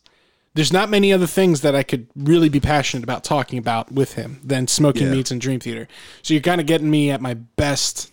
There's 0.55 0.73
not 0.73 0.89
many 0.89 1.13
other 1.13 1.27
things 1.27 1.63
that 1.63 1.75
I 1.75 1.83
could 1.83 2.07
really 2.15 2.49
be 2.49 2.61
passionate 2.61 3.03
about 3.03 3.25
talking 3.25 3.59
about 3.59 3.91
with 3.91 4.15
him 4.15 4.41
than 4.45 4.69
smoking 4.69 5.05
Yeah. 5.07 5.11
meats 5.13 5.31
and 5.33 5.41
Dream 5.41 5.59
Theater. 5.61 5.89
So 6.23 6.33
you're 6.33 6.43
kind 6.43 6.61
of 6.61 6.67
getting 6.69 6.89
me 6.91 7.11
at 7.11 7.21
my 7.21 7.35
best, 7.35 8.13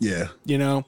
yeah, 0.00 0.28
you 0.44 0.58
know. 0.58 0.84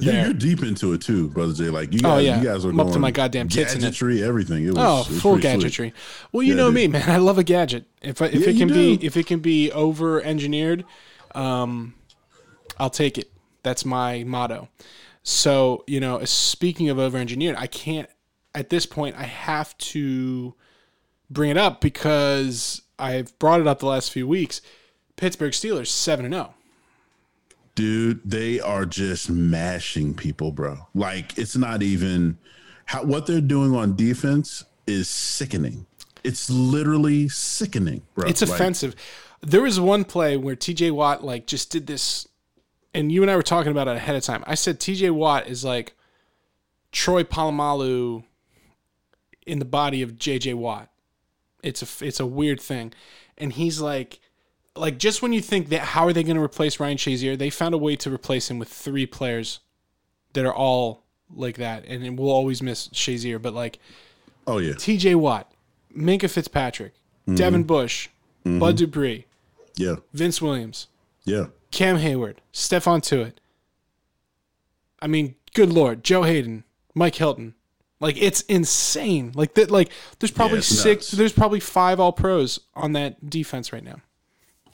You, 0.00 0.12
you're 0.12 0.32
deep 0.32 0.62
into 0.62 0.92
it 0.92 1.00
too, 1.00 1.28
brother 1.28 1.52
J. 1.54 1.70
Like 1.70 1.92
you 1.92 1.98
guys, 2.00 2.12
Oh, 2.12 2.18
yeah. 2.18 2.38
you 2.40 2.46
guys 2.46 2.64
are 2.64 2.68
I'm 2.70 2.78
up 2.78 2.92
to 2.92 3.00
my 3.00 3.10
goddamn 3.10 3.48
tits 3.48 3.74
in 3.74 3.80
it. 3.80 3.84
gadgetry, 3.86 4.22
everything. 4.22 4.64
It 4.64 4.74
was, 4.74 4.76
Oh, 4.78 5.00
it 5.00 5.08
was 5.10 5.22
full 5.22 5.38
gadgetry. 5.38 5.92
Well, 6.30 6.42
you 6.44 6.50
Yeah, 6.50 6.56
know 6.58 6.70
me, 6.70 6.86
man. 6.86 7.10
I 7.10 7.16
love 7.16 7.36
a 7.38 7.42
gadget. 7.42 7.86
If 8.00 8.22
I, 8.22 8.26
if 8.26 8.34
Yeah, 8.34 8.50
it 8.50 8.58
can 8.58 8.68
be 8.68 8.94
if 9.04 9.16
it 9.16 9.26
can 9.26 9.40
be 9.40 9.72
over 9.72 10.22
engineered, 10.22 10.84
um, 11.34 11.94
I'll 12.78 12.90
take 12.90 13.18
it. 13.18 13.32
That's 13.64 13.84
my 13.84 14.22
motto. 14.24 14.68
So 15.24 15.82
you 15.88 15.98
know, 15.98 16.22
speaking 16.24 16.90
of 16.90 16.98
over 17.00 17.18
engineered, 17.18 17.56
I 17.58 17.66
can't 17.66 18.08
at 18.58 18.70
this 18.70 18.86
point. 18.86 19.16
I 19.16 19.24
have 19.24 19.76
to 19.78 20.54
bring 21.30 21.50
it 21.50 21.56
up 21.56 21.80
because 21.80 22.82
I've 22.98 23.38
brought 23.38 23.60
it 23.60 23.66
up 23.66 23.78
the 23.78 23.86
last 23.86 24.10
few 24.10 24.26
weeks. 24.26 24.60
Pittsburgh 25.16 25.52
Steelers 25.52 25.88
seven 25.88 26.24
and 26.24 26.34
oh. 26.34 26.38
zero. 26.38 26.54
dude 27.74 28.20
they 28.24 28.60
are 28.60 28.84
just 28.86 29.28
mashing 29.30 30.14
people 30.14 30.52
bro 30.52 30.86
like 30.94 31.36
it's 31.36 31.56
not 31.56 31.82
even 31.82 32.38
how 32.86 33.02
what 33.04 33.26
they're 33.26 33.40
doing 33.40 33.74
on 33.74 33.96
defense 33.96 34.64
is 34.86 35.08
sickening 35.08 35.86
it's 36.24 36.50
literally 36.50 37.28
sickening 37.28 38.02
bro 38.14 38.28
It's 38.28 38.42
Like, 38.42 38.50
offensive. 38.50 38.94
There 39.40 39.62
was 39.62 39.78
one 39.78 40.04
play 40.04 40.36
where 40.36 40.56
TJ 40.56 40.90
Watt 40.92 41.24
like 41.24 41.46
just 41.46 41.70
did 41.70 41.86
this, 41.86 42.28
and 42.92 43.12
you 43.12 43.22
and 43.22 43.30
I 43.30 43.36
were 43.36 43.42
talking 43.42 43.70
about 43.70 43.88
it 43.88 43.96
ahead 43.96 44.16
of 44.16 44.22
time. 44.22 44.42
I 44.46 44.54
said 44.54 44.80
TJ 44.80 45.10
Watt 45.12 45.46
is 45.46 45.64
like 45.64 45.94
Troy 46.92 47.22
Polamalu 47.22 48.24
in 49.48 49.58
the 49.58 49.64
body 49.64 50.02
of 50.02 50.12
JJ 50.12 50.54
Watt. 50.54 50.90
It's 51.62 51.82
a 51.82 52.06
it's 52.06 52.20
a 52.20 52.26
weird 52.26 52.60
thing, 52.60 52.92
and 53.36 53.52
he's 53.52 53.80
like 53.80 54.20
like 54.76 54.98
just 54.98 55.22
when 55.22 55.32
you 55.32 55.40
think 55.40 55.70
that 55.70 55.80
how 55.80 56.06
are 56.06 56.12
they 56.12 56.22
going 56.22 56.36
to 56.36 56.42
replace 56.42 56.78
Ryan 56.78 56.96
Shazier, 56.96 57.36
they 57.36 57.50
found 57.50 57.74
a 57.74 57.78
way 57.78 57.96
to 57.96 58.12
replace 58.12 58.50
him 58.50 58.58
with 58.58 58.68
three 58.68 59.06
players 59.06 59.60
that 60.34 60.44
are 60.44 60.54
all 60.54 61.02
like 61.34 61.56
that, 61.56 61.84
and 61.86 62.18
we'll 62.18 62.30
always 62.30 62.62
miss 62.62 62.88
Shazier, 62.88 63.40
but 63.40 63.54
like 63.54 63.78
oh 64.46 64.58
yeah. 64.58 64.74
TJ 64.74 65.16
Watt, 65.16 65.50
Minkah 65.96 66.30
Fitzpatrick, 66.30 66.94
mm-hmm. 67.22 67.34
Devin 67.34 67.64
Bush, 67.64 68.08
mm-hmm. 68.44 68.58
Bud 68.60 68.76
Dupree, 68.76 69.26
yeah. 69.76 69.96
Vince 70.12 70.40
Williams, 70.40 70.86
yeah. 71.24 71.46
Cam 71.70 71.98
Heyward, 71.98 72.36
Stephon 72.52 73.00
Tuitt. 73.00 73.34
I 75.00 75.06
mean, 75.06 75.34
good 75.54 75.70
lord, 75.70 76.04
Joe 76.04 76.22
Haden, 76.22 76.64
Mike 76.94 77.16
Hilton. 77.16 77.54
Like 78.00 78.20
it's 78.20 78.42
insane. 78.42 79.32
Like 79.34 79.54
that. 79.54 79.70
Like 79.70 79.90
there's 80.18 80.30
probably 80.30 80.58
it's 80.58 80.68
six. 80.68 81.06
nuts. 81.06 81.10
There's 81.12 81.32
probably 81.32 81.60
five 81.60 81.98
All 82.00 82.12
Pros 82.12 82.60
on 82.74 82.92
that 82.92 83.28
defense 83.28 83.72
right 83.72 83.84
now. 83.84 83.96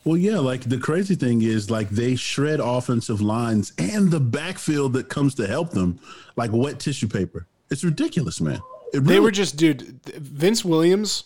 well 0.05 0.17
yeah 0.19 0.39
like 0.39 0.63
the 0.69 0.79
crazy 0.79 1.15
thing 1.15 1.41
is 1.43 1.71
like 1.71 1.89
they 1.89 2.15
shred 2.17 2.61
offensive 2.61 3.21
lines 3.23 3.73
and 3.79 4.11
the 4.11 4.21
backfield 4.21 4.93
that 4.93 5.09
comes 5.09 5.35
to 5.35 5.47
help 5.47 5.71
them 5.71 5.99
like 6.37 6.51
wet 6.53 6.79
tissue 6.79 7.09
paper 7.09 7.47
it's 7.71 7.83
ridiculous 7.83 8.39
man 8.41 8.61
it 8.93 8.99
really, 8.99 9.15
They 9.15 9.21
were 9.21 9.31
just, 9.33 9.57
dude. 9.57 9.83
Vince 10.15 10.65
Williams 10.65 11.25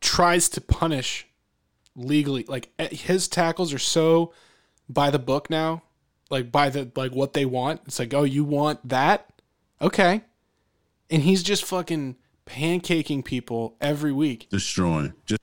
tries 0.00 0.48
to 0.50 0.60
punish 0.60 1.26
legally. 1.96 2.44
Like 2.44 2.68
eh, 2.78 2.88
his 2.88 3.26
tackles 3.26 3.72
are 3.72 3.78
so 3.80 4.32
by 4.88 5.10
the 5.10 5.18
book 5.18 5.50
now, 5.50 5.82
like 6.30 6.52
by 6.52 6.68
the 6.70 6.90
like 6.94 7.12
what 7.12 7.32
they 7.32 7.44
want. 7.44 7.80
It's 7.86 7.98
like, 7.98 8.14
oh, 8.14 8.22
you 8.22 8.44
want 8.44 8.88
that? 8.88 9.26
Okay. 9.80 10.22
And 11.10 11.22
he's 11.22 11.42
just 11.42 11.64
fucking 11.64 12.16
pancaking 12.46 13.24
people 13.24 13.76
every 13.80 14.12
week, 14.12 14.48
destroying 14.50 15.12
just 15.26 15.40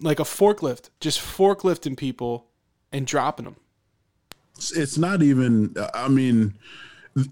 like 0.00 0.18
a 0.20 0.24
forklift, 0.24 0.90
just 1.00 1.20
forklifting 1.20 1.96
people 1.96 2.46
and 2.92 3.06
dropping 3.06 3.44
them. 3.44 3.56
it's 4.74 4.98
not 4.98 5.22
even 5.22 5.74
i 5.94 6.06
mean 6.08 6.54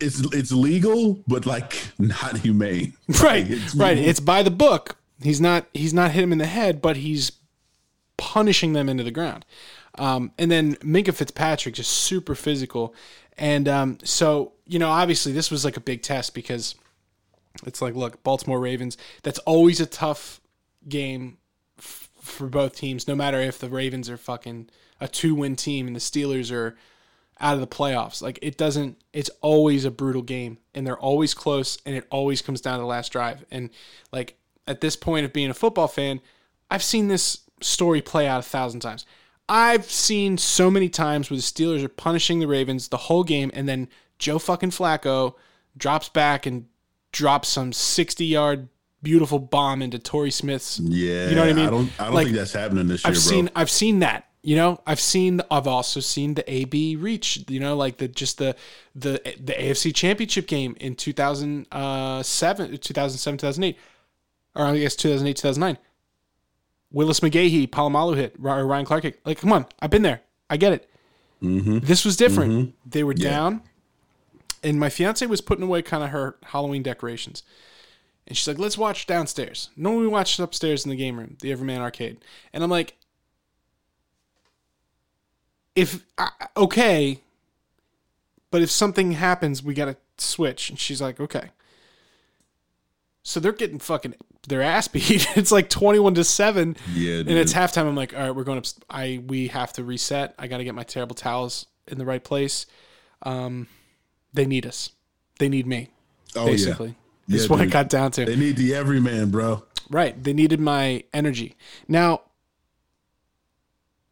it's 0.01 0.21
it's 0.33 0.51
legal 0.53 1.19
but 1.27 1.45
like 1.47 1.89
not 1.99 2.39
humane 2.39 2.93
Right, 3.23 3.45
it's- 3.51 3.75
right. 3.75 3.99
It's 3.99 4.21
by 4.21 4.43
the 4.43 4.51
book. 4.51 4.97
He's 5.23 5.41
not. 5.41 5.67
He's 5.75 5.93
not 5.93 6.13
hitting 6.13 6.29
him 6.29 6.33
in 6.33 6.39
the 6.39 6.47
head, 6.47 6.81
but 6.81 6.97
he's 6.97 7.33
punishing 8.17 8.73
them 8.73 8.89
into 8.89 9.03
the 9.03 9.11
ground. 9.11 9.45
Um, 9.97 10.31
and 10.39 10.49
then 10.51 10.75
Minkah 10.77 11.13
Fitzpatrick 11.15 11.75
just 11.75 11.91
super 11.91 12.35
physical, 12.37 12.95
and 13.37 13.67
um, 13.69 13.99
so 14.05 14.53
you 14.67 14.79
know, 14.79 14.91
obviously 14.91 15.33
this 15.33 15.51
was 15.51 15.65
like 15.65 15.77
a 15.77 15.81
big 15.81 16.03
test 16.03 16.35
because 16.35 16.77
it's 17.67 17.83
like, 17.83 17.95
look, 17.95 18.23
Baltimore 18.23 18.61
Ravens. 18.61 18.97
That's 19.23 19.39
always 19.41 19.81
a 19.81 19.87
tough 19.87 20.41
game 20.89 21.39
f- 21.79 22.09
for 22.21 22.47
both 22.47 22.77
teams, 22.77 23.09
no 23.09 23.15
matter 23.15 23.41
if 23.41 23.59
the 23.59 23.69
Ravens 23.69 24.09
are 24.09 24.17
fucking 24.17 24.71
a 25.01 25.09
two-win 25.09 25.57
team 25.57 25.87
and 25.87 25.97
the 25.97 26.01
Steelers 26.01 26.53
are 26.53 26.77
out 27.41 27.55
of 27.55 27.61
the 27.61 27.67
playoffs. 27.67 28.23
Like 28.23 28.39
it 28.43 28.57
doesn't. 28.57 28.99
It's 29.13 29.31
always 29.41 29.85
a 29.85 29.91
brutal 29.91 30.23
game, 30.23 30.59
and 30.75 30.87
they're 30.87 30.99
always 30.99 31.35
close, 31.35 31.79
and 31.87 31.95
it 31.95 32.07
always 32.11 32.43
comes 32.43 32.61
down 32.61 32.79
to 32.79 32.83
the 32.83 32.87
last 32.87 33.13
drive. 33.13 33.45
And 33.51 33.71
like 34.13 34.37
at 34.67 34.81
this 34.81 34.97
point 34.97 35.25
of 35.25 35.33
being 35.33 35.51
a 35.51 35.55
football 35.55 35.89
fan, 35.89 36.21
I've 36.71 36.83
seen 36.83 37.09
this 37.09 37.41
story 37.61 38.03
play 38.03 38.27
out 38.27 38.41
a 38.41 38.43
thousand 38.43 38.81
times. 38.81 39.07
I've 39.49 39.91
seen 39.91 40.37
so 40.37 40.71
many 40.71 40.89
times 40.89 41.31
where 41.31 41.39
the 41.39 41.43
Steelers 41.43 41.83
are 41.83 41.89
punishing 41.89 42.39
the 42.39 42.47
Ravens 42.47 42.89
the 42.89 42.97
whole 42.97 43.25
game, 43.25 43.51
and 43.55 43.69
then 43.69 43.89
Joe 44.19 44.39
fucking 44.39 44.71
Flacco 44.71 45.35
drops 45.77 46.09
back 46.09 46.45
and 46.45 46.67
drops 47.13 47.49
some 47.49 47.73
sixty-yard 47.73 48.69
beautiful 49.03 49.39
bomb 49.39 49.81
into 49.83 49.99
Torrey 49.99 50.31
Smith's 50.31 50.81
Yeah, 50.81 51.29
You 51.29 51.35
know 51.37 51.43
what 51.43 51.51
I 51.51 51.53
mean? 51.55 51.67
I 51.67 51.71
don't. 51.71 51.91
I 52.01 52.05
don't 52.07 52.15
Like, 52.15 52.27
think 52.27 52.37
that's 52.37 52.53
happening 52.53 52.89
this 52.89 53.05
year, 53.05 53.09
I've 53.11 53.15
bro. 53.15 53.21
seen 53.21 53.51
I've 53.55 53.71
seen 53.71 53.99
that. 54.01 54.25
You 54.43 54.57
know, 54.57 54.81
I've 54.87 55.01
seen 55.01 55.41
I've 55.51 55.67
also 55.67 56.01
seen 56.01 56.35
the 56.35 56.51
AB 56.51 56.97
reach, 56.97 57.45
you 57.49 57.61
know, 57.61 57.77
like 57.77 57.99
the 57.99 58.09
just 58.09 58.39
the 58.39 58.55
the 58.95 59.21
the 59.43 59.53
AFC 59.53 59.95
Championship 59.95 60.47
game 60.47 60.77
in 60.81 60.95
2007 60.95 61.73
uh, 61.73 62.23
2007 62.81 63.39
2008 63.39 63.77
or 64.55 64.65
I 64.65 64.79
guess 64.79 64.97
2008 64.97 65.37
2009. 65.37 65.79
Willis 66.91 67.21
McGahee, 67.21 67.69
Polamalu 67.69 68.17
hit, 68.17 68.37
or 68.43 68.65
Ryan 68.67 68.87
Clark 68.87 69.03
hit. 69.03 69.21
Like, 69.27 69.39
come 69.39 69.53
on, 69.53 69.67
I've 69.81 69.91
been 69.91 70.03
there. 70.03 70.23
I 70.49 70.57
get 70.57 70.73
it. 70.73 70.89
Mm-hmm. 71.43 71.81
This 71.81 72.05
was 72.05 72.17
different. 72.17 72.53
Mm-hmm. 72.53 72.71
They 72.91 73.05
were 73.05 73.13
down, 73.15 73.63
and 74.63 74.79
my 74.79 74.89
fiance 74.91 75.25
was 75.27 75.41
putting 75.41 75.65
away 75.65 75.83
kind 75.83 76.03
of 76.03 76.11
her 76.11 76.37
Halloween 76.43 76.83
decorations. 76.83 77.43
And 78.27 78.37
she's 78.37 78.47
like, 78.47 78.59
let's 78.59 78.77
watch 78.77 79.07
downstairs. 79.07 79.71
No, 79.77 79.97
we 79.97 80.07
watched 80.07 80.39
upstairs 80.39 80.85
in 80.85 80.91
the 80.91 80.97
game 80.97 81.19
room, 81.19 81.37
the 81.41 81.51
Everman 81.51 81.79
Arcade. 81.79 82.19
And 82.53 82.63
I'm 82.63 82.71
like, 82.71 82.95
if, 85.75 86.05
uh, 86.19 86.29
okay, 86.57 87.21
but 88.51 88.61
if 88.61 88.71
something 88.71 89.13
happens, 89.13 89.63
we 89.63 89.73
got 89.75 89.87
to 89.87 89.97
switch. 90.19 90.69
And 90.69 90.79
she's 90.79 91.01
like, 91.01 91.21
okay. 91.21 91.51
So 93.23 93.41
they're 93.41 93.53
getting 93.53 93.79
fucking 93.79 94.15
their 94.47 94.63
ass 94.63 94.89
beat. 94.89 95.27
it's 95.37 95.53
like 95.53 95.71
21 95.71 96.15
to 96.15 96.25
7. 96.25 96.77
Yeah, 96.93 97.21
And 97.21 97.31
it's 97.31 97.53
halftime. 97.55 97.87
I'm 97.87 97.97
like, 97.97 98.15
all 98.15 98.21
right, 98.21 98.35
we're 98.35 98.45
going 98.45 98.59
up. 98.59 98.67
I, 98.91 99.23
we 99.27 99.49
have 99.49 99.73
to 99.75 99.85
reset. 99.85 100.35
I 100.39 100.49
got 100.49 100.59
to 100.59 100.65
get 100.65 100.75
my 100.75 100.83
terrible 100.83 101.15
towels 101.15 101.67
in 101.87 101.99
the 101.99 102.05
right 102.05 102.23
place. 102.23 102.67
Um, 103.23 103.69
they 104.39 104.47
need 104.47 104.67
us. 104.67 104.93
They 105.39 105.49
need 105.49 105.67
me, 105.67 105.91
oh, 106.37 106.47
basically. 106.47 106.95
Yeah. 107.27 107.37
Is 107.37 107.45
Yeah, 107.45 107.51
what 107.51 107.61
it 107.61 107.71
got 107.71 107.89
down 107.89 108.11
to. 108.13 108.25
They 108.25 108.37
need 108.37 108.57
the 108.57 108.75
everyman, 108.75 109.31
bro. 109.31 109.65
Right. 109.91 110.23
They 110.23 110.33
needed 110.33 110.61
my 110.61 111.05
energy. 111.13 111.57
Now, 111.87 112.23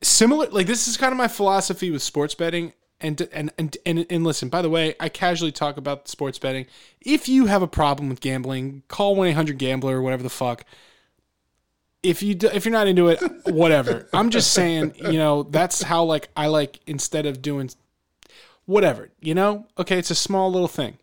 similar 0.02 0.48
like 0.48 0.66
this 0.66 0.86
is 0.88 0.96
kind 0.96 1.12
of 1.12 1.18
my 1.18 1.28
philosophy 1.28 1.90
with 1.90 2.02
sports 2.02 2.34
betting 2.34 2.72
and 3.00 3.20
and 3.32 3.52
and 3.58 3.76
and, 3.86 4.06
and 4.10 4.24
listen, 4.24 4.48
by 4.48 4.62
the 4.62 4.70
way, 4.70 4.94
I 5.00 5.08
casually 5.08 5.52
talk 5.52 5.76
about 5.76 6.08
sports 6.08 6.38
betting. 6.38 6.66
If 7.00 7.28
you 7.28 7.46
have 7.46 7.62
a 7.62 7.68
problem 7.68 8.08
with 8.08 8.20
gambling, 8.20 8.82
call 8.88 9.16
1-800-GAMBLER 9.16 9.96
or 9.96 10.02
whatever 10.02 10.22
the 10.22 10.30
fuck. 10.30 10.64
If 12.02 12.22
you 12.22 12.34
do, 12.34 12.48
if 12.48 12.64
you're 12.64 12.72
not 12.72 12.86
into 12.86 13.08
it, 13.08 13.20
whatever. 13.46 14.08
I'm 14.12 14.30
just 14.30 14.52
saying, 14.52 14.94
you 14.96 15.18
know, 15.18 15.42
that's 15.42 15.82
how 15.82 16.04
like 16.04 16.28
I 16.36 16.46
like 16.46 16.80
instead 16.86 17.26
of 17.26 17.42
doing 17.42 17.70
whatever, 18.66 19.10
you 19.20 19.34
know? 19.34 19.66
Okay, 19.78 19.98
it's 19.98 20.10
a 20.10 20.14
small 20.14 20.52
little 20.52 20.68
thing. 20.68 20.98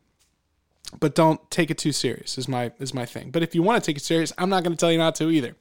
but 1.00 1.16
don't 1.16 1.50
take 1.50 1.72
it 1.72 1.78
too 1.78 1.92
serious. 1.92 2.38
Is 2.38 2.48
my 2.48 2.72
is 2.80 2.94
my 2.94 3.06
thing. 3.06 3.32
But 3.32 3.44
if 3.44 3.56
you 3.56 3.64
want 3.64 3.84
to 3.84 3.86
take 3.86 3.98
it 3.98 4.04
serious, 4.04 4.32
I'm 4.38 4.50
not 4.50 4.64
going 4.64 4.74
to 4.76 4.80
tell 4.80 4.92
you 4.92 4.98
not 4.98 5.16
to 5.16 5.30
either. 5.30 5.56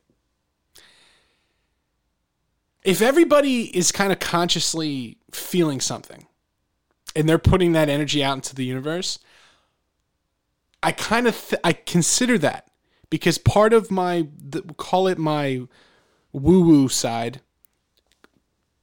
If 2.82 3.00
everybody 3.00 3.76
is 3.76 3.92
kind 3.92 4.12
of 4.12 4.18
consciously 4.18 5.18
feeling 5.30 5.80
something, 5.80 6.26
and 7.14 7.28
they're 7.28 7.38
putting 7.38 7.72
that 7.72 7.88
energy 7.88 8.24
out 8.24 8.34
into 8.36 8.54
the 8.54 8.64
universe, 8.64 9.18
I 10.82 10.92
kind 10.92 11.26
of 11.28 11.36
th- 11.48 11.60
I 11.62 11.72
consider 11.74 12.38
that 12.38 12.68
because 13.10 13.38
part 13.38 13.72
of 13.72 13.90
my 13.90 14.26
the, 14.36 14.62
call 14.76 15.06
it 15.06 15.18
my 15.18 15.62
woo 16.32 16.62
woo 16.64 16.88
side 16.88 17.40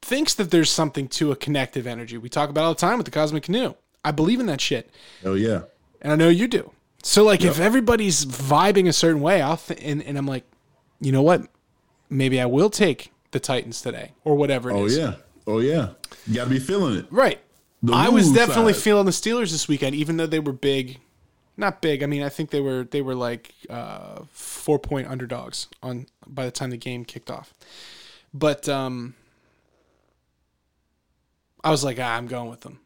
thinks 0.01 0.33
that 0.35 0.51
there's 0.51 0.71
something 0.71 1.07
to 1.09 1.31
a 1.31 1.35
connective 1.35 1.85
energy. 1.87 2.17
We 2.17 2.29
talk 2.29 2.49
about 2.49 2.63
all 2.65 2.73
the 2.73 2.79
time 2.79 2.97
with 2.97 3.05
the 3.05 3.11
cosmic 3.11 3.43
canoe. 3.43 3.73
I 4.03 4.11
believe 4.11 4.39
in 4.39 4.45
that 4.45 4.61
shit, 4.61 4.89
Oh 5.25 5.33
yeah. 5.33 5.61
and 6.01 6.11
I 6.13 6.15
know 6.15 6.29
you 6.29 6.47
do. 6.47 6.71
So 7.03 7.23
like, 7.23 7.43
if 7.43 7.59
everybody's 7.59 8.25
vibing 8.25 8.87
a 8.87 8.93
certain 8.93 9.21
way, 9.21 9.41
I'll 9.41 9.57
th- 9.57 9.79
and, 9.83 10.01
and 10.03 10.17
I'm 10.17 10.25
like, 10.25 10.43
you 11.01 11.11
know 11.11 11.21
what? 11.21 11.43
Maybe 12.09 12.39
I 12.41 12.45
will 12.45 12.69
take 12.69 13.11
the 13.31 13.39
Titans 13.39 13.81
today 13.81 14.13
or 14.23 14.35
whatever 14.35 14.69
it 14.69 14.73
Oh 14.73 14.85
is. 14.85 14.97
yeah. 14.97 15.15
Oh 15.47 15.59
yeah. 15.59 15.89
You 16.27 16.35
got 16.35 16.45
to 16.45 16.49
be 16.49 16.59
feeling 16.59 16.97
it. 16.97 17.05
Right. 17.09 17.39
The 17.83 17.93
I 17.93 18.09
was 18.09 18.31
definitely 18.31 18.73
side. 18.73 18.81
feeling 18.83 19.05
the 19.05 19.11
Steelers 19.11 19.51
this 19.51 19.67
weekend, 19.67 19.95
even 19.95 20.17
though 20.17 20.25
they 20.27 20.39
were 20.39 20.51
big. 20.53 20.99
Not 21.55 21.81
big. 21.81 22.03
I 22.03 22.05
mean, 22.05 22.23
I 22.23 22.29
think 22.29 22.49
they 22.51 22.61
were 22.61 22.83
they 22.89 23.01
were 23.01 23.15
like 23.15 23.53
uh, 23.69 24.21
four 24.31 24.79
point 24.79 25.07
underdogs 25.07 25.67
on 25.83 26.07
by 26.27 26.45
the 26.45 26.51
time 26.51 26.69
the 26.71 26.77
game 26.77 27.05
kicked 27.05 27.29
off. 27.29 27.53
But 28.33 28.67
um, 28.69 29.15
I 31.63 31.71
was 31.71 31.83
like, 31.83 31.99
ah, 31.99 32.15
I'm 32.15 32.27
going 32.27 32.49
with 32.49 32.61
them. 32.61 32.79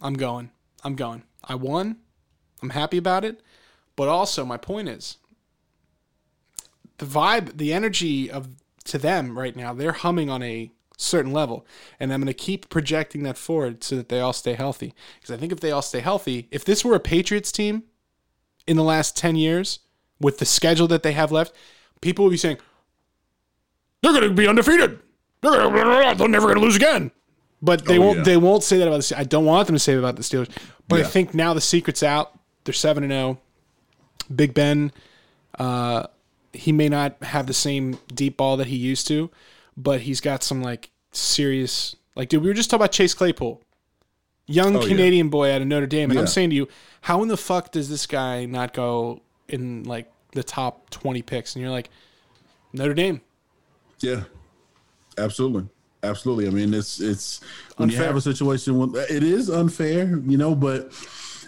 I'm 0.00 0.14
going. 0.14 0.50
I'm 0.84 0.94
going. 0.94 1.22
I 1.44 1.54
won. 1.54 1.96
I'm 2.62 2.70
happy 2.70 2.98
about 2.98 3.24
it. 3.24 3.40
But 3.96 4.08
also, 4.08 4.44
my 4.44 4.56
point 4.56 4.88
is, 4.88 5.18
the 6.98 7.06
vibe, 7.06 7.56
the 7.56 7.72
energy 7.72 8.30
of 8.30 8.48
to 8.84 8.98
them 8.98 9.38
right 9.38 9.54
now, 9.54 9.72
they're 9.72 9.92
humming 9.92 10.30
on 10.30 10.42
a 10.42 10.70
certain 10.96 11.32
level, 11.32 11.66
and 11.98 12.12
I'm 12.12 12.20
going 12.20 12.26
to 12.26 12.34
keep 12.34 12.68
projecting 12.68 13.24
that 13.24 13.36
forward 13.36 13.82
so 13.82 13.96
that 13.96 14.08
they 14.08 14.20
all 14.20 14.32
stay 14.32 14.54
healthy. 14.54 14.94
Because 15.16 15.34
I 15.34 15.36
think 15.36 15.52
if 15.52 15.60
they 15.60 15.70
all 15.70 15.82
stay 15.82 16.00
healthy, 16.00 16.48
if 16.50 16.64
this 16.64 16.84
were 16.84 16.94
a 16.94 17.00
Patriots 17.00 17.52
team 17.52 17.84
in 18.66 18.76
the 18.76 18.84
last 18.84 19.16
ten 19.16 19.36
years 19.36 19.80
with 20.20 20.38
the 20.38 20.46
schedule 20.46 20.86
that 20.88 21.02
they 21.02 21.12
have 21.12 21.32
left, 21.32 21.52
people 22.00 22.24
would 22.24 22.30
be 22.30 22.36
saying 22.36 22.58
they're 24.00 24.12
going 24.12 24.22
to 24.22 24.34
be 24.34 24.46
undefeated. 24.46 25.00
They're, 25.40 25.70
they're 26.14 26.28
never 26.28 26.46
going 26.46 26.58
to 26.58 26.60
lose 26.60 26.76
again. 26.76 27.10
But 27.62 27.84
they 27.86 27.96
Oh, 27.98 28.00
won't. 28.02 28.18
yeah. 28.18 28.24
They 28.24 28.36
won't 28.36 28.64
say 28.64 28.78
that 28.78 28.88
about 28.88 29.02
the. 29.02 29.18
I 29.18 29.24
don't 29.24 29.44
want 29.44 29.66
them 29.68 29.76
to 29.76 29.78
say 29.80 29.92
that 29.94 30.00
about 30.00 30.16
the 30.16 30.22
Steelers. 30.22 30.50
But 30.88 31.00
I 31.00 31.04
think 31.04 31.32
now 31.32 31.54
the 31.54 31.60
secret's 31.60 32.02
out. 32.02 32.32
They're 32.64 32.74
seven 32.74 33.04
and 33.04 33.12
zero. 33.12 33.38
Big 34.34 34.52
Ben, 34.54 34.92
uh, 35.58 36.06
he 36.52 36.72
may 36.72 36.88
not 36.88 37.22
have 37.22 37.46
the 37.46 37.54
same 37.54 37.98
deep 38.14 38.36
ball 38.36 38.56
that 38.56 38.66
he 38.66 38.76
used 38.76 39.06
to, 39.08 39.30
but 39.76 40.00
he's 40.02 40.20
got 40.20 40.42
some 40.42 40.62
like 40.62 40.90
serious 41.12 41.94
like 42.16 42.28
dude, 42.28 42.42
we 42.42 42.48
were 42.48 42.54
just 42.54 42.68
talking 42.70 42.82
about 42.82 42.92
Chase 42.92 43.14
Claypool. 43.14 43.60
Young 44.46 44.76
Oh, 44.76 44.82
yeah. 44.82 44.88
Canadian 44.88 45.28
boy 45.28 45.52
out 45.52 45.62
of 45.62 45.68
Notre 45.68 45.86
Dame. 45.86 46.10
And 46.10 46.18
I'm 46.18 46.26
saying 46.26 46.50
to 46.50 46.56
you, 46.56 46.68
how 47.02 47.22
in 47.22 47.28
the 47.28 47.36
fuck 47.36 47.70
does 47.70 47.88
this 47.88 48.06
guy 48.06 48.44
not 48.44 48.74
go 48.74 49.22
in 49.48 49.84
like 49.84 50.10
the 50.32 50.42
top 50.42 50.90
twenty 50.90 51.22
picks? 51.22 51.54
And 51.54 51.62
you're 51.62 51.70
like, 51.70 51.90
Notre 52.72 52.92
Dame. 52.94 53.20
Yeah, 54.00 54.24
absolutely, 55.16 55.68
absolutely. 56.02 56.46
I 56.46 56.50
mean, 56.50 56.74
it's 56.74 57.00
it's 57.00 57.40
when 57.76 57.88
you 57.88 57.94
Unfair. 57.96 58.06
have 58.08 58.16
a 58.16 58.20
situation 58.20 58.78
when 58.78 58.94
it 59.08 59.22
is 59.22 59.48
unfair, 59.50 60.18
you 60.26 60.36
know, 60.38 60.54
but 60.54 60.92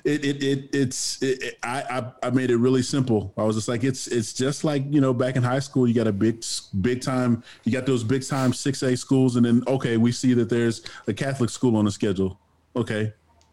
it 0.04 0.24
it, 0.24 0.42
it 0.42 0.68
it's 0.74 1.22
it, 1.22 1.42
it- 1.42 1.58
I, 1.62 1.82
I 2.22 2.26
I 2.28 2.30
made 2.30 2.50
it 2.50 2.56
really 2.58 2.82
simple. 2.82 3.32
I 3.36 3.42
was 3.44 3.56
just 3.56 3.68
like, 3.68 3.84
it's 3.84 4.06
it's 4.06 4.32
just 4.32 4.64
like 4.64 4.84
you 4.90 5.00
know, 5.00 5.12
back 5.14 5.36
in 5.36 5.42
high 5.42 5.58
school, 5.60 5.86
you 5.88 5.94
got 5.94 6.06
a 6.06 6.12
big 6.12 6.44
big 6.80 7.00
time, 7.00 7.42
you 7.64 7.72
got 7.72 7.86
those 7.86 8.04
big 8.04 8.26
time 8.26 8.52
six 8.52 8.82
A 8.82 8.96
schools, 8.96 9.36
and 9.36 9.44
then 9.46 9.62
okay, 9.66 9.96
we 9.96 10.12
see 10.12 10.34
that 10.34 10.48
there's 10.50 10.82
a 11.06 11.14
Catholic 11.14 11.50
school 11.50 11.76
on 11.76 11.84
the 11.84 11.90
schedule. 11.90 12.38
Okay, 12.76 13.12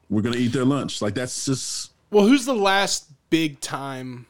we're 0.10 0.22
gonna 0.22 0.38
eat 0.38 0.52
their 0.54 0.66
lunch. 0.66 1.02
Like 1.02 1.14
that's 1.14 1.46
just 1.46 1.92
Well, 2.10 2.28
who's 2.28 2.46
the 2.46 2.56
last 2.56 3.06
big 3.30 3.60
time 3.62 4.26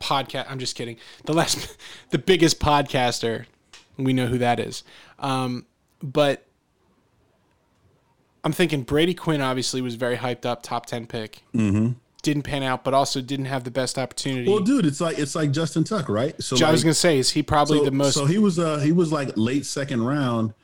podcast? 0.00 0.46
I'm 0.48 0.58
just 0.58 0.74
kidding. 0.76 0.96
The 1.24 1.32
last, 1.34 1.76
the 2.10 2.18
biggest 2.18 2.58
podcaster. 2.60 3.46
We 3.98 4.12
know 4.12 4.26
who 4.26 4.36
that 4.38 4.60
is. 4.60 4.82
Um, 5.18 5.66
but 6.02 6.46
I'm 8.44 8.52
thinking 8.52 8.82
Brady 8.82 9.14
Quinn 9.14 9.40
obviously 9.40 9.80
was 9.80 9.96
very 9.96 10.16
hyped 10.16 10.46
up, 10.46 10.62
top 10.62 10.86
ten 10.86 11.06
pick. 11.06 11.42
Mm-hmm. 11.54 11.92
Didn't 12.22 12.42
pan 12.42 12.62
out, 12.62 12.84
but 12.84 12.94
also 12.94 13.20
didn't 13.20 13.46
have 13.46 13.64
the 13.64 13.70
best 13.70 13.98
opportunity. 13.98 14.48
well, 14.48 14.60
dude. 14.60 14.86
It's 14.86 15.00
like 15.00 15.18
it's 15.18 15.34
like 15.34 15.50
Justin 15.52 15.84
Tuck, 15.84 16.08
right? 16.08 16.40
So 16.42 16.64
I 16.64 16.70
was 16.70 16.82
gonna 16.82 16.94
say, 16.94 17.18
is 17.18 17.30
he 17.30 17.42
probably 17.42 17.78
so, 17.78 17.84
the 17.84 17.90
most? 17.90 18.14
So 18.14 18.24
he 18.24 18.38
was 18.38 18.58
uh 18.58 18.78
he 18.78 18.92
was 18.92 19.12
like 19.12 19.30
late 19.36 19.66
second 19.66 20.04
round, 20.04 20.54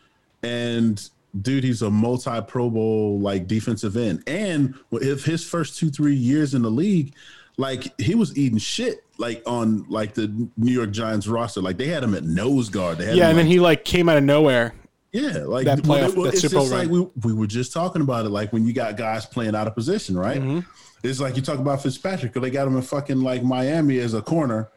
and 0.43 1.09
dude, 1.41 1.65
he's 1.65 1.83
a 1.83 1.91
multi 1.91 2.41
Pro 2.43 2.71
Bowl 2.71 3.19
like 3.21 3.47
defensive 3.47 3.97
end. 3.97 4.23
And 4.27 4.75
if 4.93 5.25
his 5.25 5.45
first 5.45 5.79
two 5.79 5.91
three 5.91 6.15
years 6.15 6.55
in 6.55 6.63
the 6.63 6.71
league, 6.71 7.15
like 7.57 8.01
he 8.01 8.15
was 8.15 8.37
eating 8.37 8.59
shit 8.59 9.05
like 9.19 9.43
on 9.47 9.85
like 9.89 10.15
the 10.15 10.29
New 10.57 10.73
York 10.73 10.91
Giants 10.91 11.27
roster. 11.27 11.61
Like 11.61 11.77
they 11.79 11.89
had 11.89 12.03
him 12.03 12.15
at 12.15 12.25
nose 12.25 12.69
guard. 12.69 12.99
They 12.99 13.07
had 13.07 13.17
yeah, 13.17 13.29
and 13.29 13.39
then 13.39 13.47
he 13.47 13.61
like 13.61 13.85
came 13.85 14.09
out 14.09 14.17
of 14.17 14.25
nowhere. 14.25 14.75
yeah, 15.13 15.39
like 15.45 15.67
that 15.67 15.81
playoff- 15.81 16.15
well, 16.17 16.25
that 16.25 16.35
it's 16.35 16.43
just 16.43 16.55
like 16.55 16.89
we, 16.89 17.07
we 17.23 17.33
were 17.33 17.47
just 17.47 17.73
talking 17.73 18.03
about 18.03 18.25
it. 18.25 18.31
Like 18.31 18.53
when 18.53 18.67
you 18.67 18.73
got 18.73 18.97
guys 18.97 19.27
playing 19.27 19.55
out 19.55 19.67
of 19.67 19.75
position, 19.75 20.19
right? 20.19 20.41
Mm-hmm. 20.41 20.61
It's 21.03 21.21
like 21.21 21.37
you 21.37 21.43
talk 21.43 21.59
about 21.59 21.83
Fitzpatrick, 21.83 22.37
or 22.37 22.41
they 22.41 22.51
got 22.51 22.67
him 22.67 22.77
in 22.77 22.83
fucking 22.83 23.21
like 23.21 23.43
Miami 23.43 23.99
as 23.99 24.15
a 24.15 24.23
corner, 24.23 24.71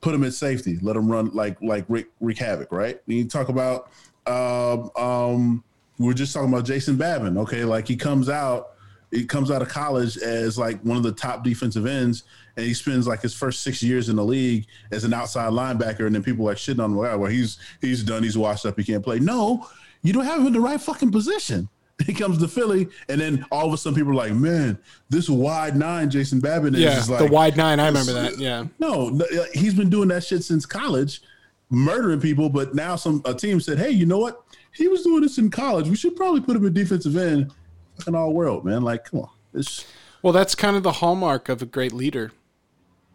put 0.00 0.14
him 0.14 0.22
at 0.24 0.32
safety, 0.32 0.78
let 0.80 0.96
him 0.96 1.10
run 1.10 1.30
like 1.34 1.60
like 1.60 1.84
Rick 1.88 2.08
Rick 2.20 2.38
Havoc, 2.38 2.72
right? 2.72 3.00
And 3.06 3.16
you 3.16 3.24
talk 3.26 3.48
about 3.48 3.90
um, 4.26 4.90
um, 4.96 5.64
we 5.98 6.06
were 6.06 6.14
just 6.14 6.32
talking 6.32 6.48
about 6.48 6.64
Jason 6.64 6.96
Babin, 6.96 7.36
okay? 7.38 7.64
Like 7.64 7.88
he 7.88 7.96
comes 7.96 8.28
out, 8.28 8.75
he 9.16 9.24
comes 9.24 9.50
out 9.50 9.62
of 9.62 9.68
college 9.68 10.16
as 10.18 10.58
like 10.58 10.80
one 10.82 10.96
of 10.96 11.02
the 11.02 11.12
top 11.12 11.42
defensive 11.42 11.86
ends, 11.86 12.24
and 12.56 12.66
he 12.66 12.74
spends 12.74 13.06
like 13.06 13.22
his 13.22 13.34
first 13.34 13.62
six 13.62 13.82
years 13.82 14.08
in 14.08 14.16
the 14.16 14.24
league 14.24 14.66
as 14.92 15.04
an 15.04 15.14
outside 15.14 15.52
linebacker, 15.52 16.06
and 16.06 16.14
then 16.14 16.22
people 16.22 16.44
like 16.44 16.58
shitting 16.58 16.82
on 16.82 16.90
him, 16.90 16.96
well, 16.96 17.24
he's 17.24 17.58
he's 17.80 18.02
done, 18.02 18.22
he's 18.22 18.36
washed 18.36 18.66
up, 18.66 18.78
he 18.78 18.84
can't 18.84 19.02
play. 19.02 19.18
No, 19.18 19.66
you 20.02 20.12
don't 20.12 20.24
have 20.24 20.40
him 20.40 20.48
in 20.48 20.52
the 20.52 20.60
right 20.60 20.80
fucking 20.80 21.10
position. 21.10 21.68
He 22.04 22.12
comes 22.12 22.36
to 22.38 22.46
Philly, 22.48 22.88
and 23.08 23.18
then 23.18 23.46
all 23.50 23.66
of 23.66 23.72
a 23.72 23.78
sudden 23.78 23.96
people 23.96 24.12
are 24.12 24.16
like, 24.16 24.34
"Man, 24.34 24.76
this 25.08 25.30
wide 25.30 25.76
nine, 25.76 26.10
Jason 26.10 26.40
Babin 26.40 26.74
is 26.74 26.82
Yeah, 26.82 27.02
like 27.08 27.26
the 27.26 27.32
wide 27.32 27.56
nine. 27.56 27.80
I 27.80 27.86
remember 27.86 28.12
that. 28.12 28.36
Yeah. 28.38 28.66
no, 28.78 29.08
no, 29.08 29.24
uh, 29.24 29.44
he's 29.54 29.72
been 29.72 29.88
doing 29.88 30.08
that 30.08 30.22
shit 30.22 30.44
since 30.44 30.66
college, 30.66 31.22
murdering 31.70 32.20
people. 32.20 32.50
But 32.50 32.74
now 32.74 32.96
some 32.96 33.22
a 33.24 33.32
team 33.32 33.60
said, 33.60 33.78
"Hey, 33.78 33.92
you 33.92 34.04
know 34.04 34.18
what? 34.18 34.44
He 34.72 34.88
was 34.88 35.04
doing 35.04 35.22
this 35.22 35.38
in 35.38 35.50
college. 35.50 35.88
We 35.88 35.96
should 35.96 36.16
probably 36.16 36.42
put 36.42 36.54
him 36.54 36.66
in 36.66 36.74
defensive 36.74 37.16
end." 37.16 37.50
Fucking 37.98 38.14
all 38.14 38.32
world, 38.32 38.64
man. 38.64 38.82
Like, 38.82 39.10
come 39.10 39.20
on. 39.20 39.28
It's, 39.54 39.86
Well, 40.22 40.32
that's 40.32 40.54
kind 40.54 40.76
of 40.76 40.82
the 40.82 40.92
hallmark 40.92 41.48
of 41.48 41.62
a 41.62 41.66
great 41.66 41.92
leader. 41.92 42.32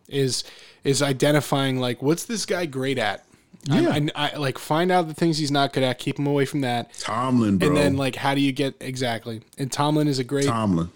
Is 0.08 0.44
is 0.84 1.02
identifying 1.02 1.80
like 1.80 2.02
what's 2.02 2.26
this 2.26 2.46
guy 2.46 2.66
great 2.66 2.98
at? 2.98 3.26
Yeah. 3.66 3.92
I, 3.92 4.08
I, 4.16 4.32
I 4.32 4.38
like 4.38 4.58
find 4.58 4.92
out 4.92 5.08
the 5.08 5.14
things 5.14 5.38
he's 5.38 5.52
not 5.52 5.72
good 5.72 5.84
at, 5.84 6.00
keep 6.00 6.20
him 6.20 6.28
away 6.28 6.46
from 6.46 6.62
that, 6.62 6.92
Tomlin, 7.00 7.58
bro. 7.60 7.68
and 7.70 7.78
then 7.78 7.96
like 7.96 8.16
how 8.16 8.36
do 8.36 8.42
you 8.42 8.52
get 8.52 8.76
exactly? 8.82 9.42
And 9.58 9.72
Tomlin 9.72 10.08
is 10.10 10.20
a 10.20 10.24
great. 10.26 10.48
Tomlin. 10.48 10.90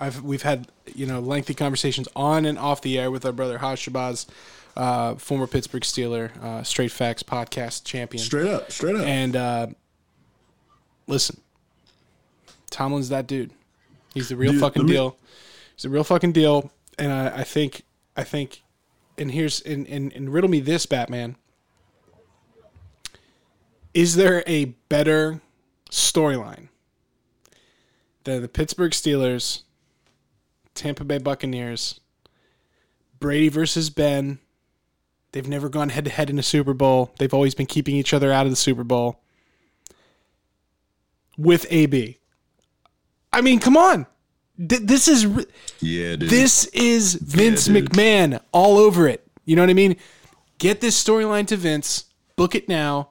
I've 0.00 0.22
we've 0.22 0.42
had 0.42 0.68
you 0.94 1.06
know 1.06 1.20
lengthy 1.20 1.54
conversations 1.54 2.08
on 2.16 2.44
and 2.44 2.58
off 2.58 2.80
the 2.82 2.98
air 2.98 3.10
with 3.10 3.24
our 3.24 3.32
brother 3.32 3.58
Haj 3.58 3.86
Shabazz, 3.86 4.26
uh, 4.76 5.14
former 5.14 5.46
Pittsburgh 5.46 5.82
Steeler, 5.82 6.36
uh, 6.42 6.62
Straight 6.64 6.90
Facts 6.90 7.22
podcast 7.22 7.84
champion. 7.84 8.22
Straight 8.24 8.48
up, 8.48 8.72
straight 8.72 8.96
up. 8.96 9.02
And 9.06 9.36
uh, 9.36 9.66
listen, 11.06 11.40
Tomlin's 12.76 13.08
that 13.08 13.26
dude. 13.26 13.52
He's 14.12 14.28
the 14.28 14.36
real 14.36 14.52
Dude, 14.52 14.60
fucking 14.60 14.84
me- 14.84 14.92
deal. 14.92 15.16
He's 15.74 15.84
the 15.84 15.88
real 15.88 16.04
fucking 16.04 16.32
deal. 16.32 16.70
And 16.98 17.10
I, 17.10 17.38
I 17.38 17.42
think, 17.42 17.84
I 18.18 18.22
think, 18.22 18.62
and 19.16 19.30
here's 19.30 19.62
and, 19.62 19.86
and 19.86 20.12
and 20.12 20.30
riddle 20.30 20.50
me 20.50 20.60
this, 20.60 20.84
Batman. 20.84 21.36
Is 23.94 24.16
there 24.16 24.44
a 24.46 24.66
better 24.90 25.40
storyline 25.90 26.68
than 28.24 28.42
the 28.42 28.48
Pittsburgh 28.48 28.92
Steelers, 28.92 29.62
Tampa 30.74 31.02
Bay 31.02 31.16
Buccaneers, 31.16 31.98
Brady 33.20 33.48
versus 33.48 33.88
Ben? 33.88 34.38
They've 35.32 35.48
never 35.48 35.70
gone 35.70 35.88
head 35.88 36.04
to 36.04 36.10
head 36.10 36.28
in 36.28 36.38
a 36.38 36.42
Super 36.42 36.74
Bowl. 36.74 37.12
They've 37.18 37.32
always 37.32 37.54
been 37.54 37.64
keeping 37.66 37.96
each 37.96 38.12
other 38.12 38.30
out 38.32 38.44
of 38.44 38.52
the 38.52 38.56
Super 38.56 38.84
Bowl. 38.84 39.18
With 41.38 41.64
AB. 41.70 42.18
I 43.36 43.40
mean, 43.42 43.58
come 43.60 43.76
on. 43.76 44.06
Th- 44.58 44.80
This 44.82 45.06
is 45.08 45.24
yeah, 45.80 46.16
dude. 46.16 46.30
this 46.30 46.64
is 46.66 47.14
Vince 47.14 47.66
dude. 47.66 47.90
McMahon 47.90 48.40
all 48.52 48.78
over 48.78 49.06
it. 49.06 49.26
You 49.44 49.54
know 49.56 49.62
what 49.62 49.70
I 49.70 49.74
mean? 49.74 49.96
Get 50.58 50.80
this 50.80 51.02
storyline 51.02 51.46
to 51.48 51.56
Vince. 51.56 52.06
Book 52.36 52.54
it 52.54 52.68
now. 52.68 53.10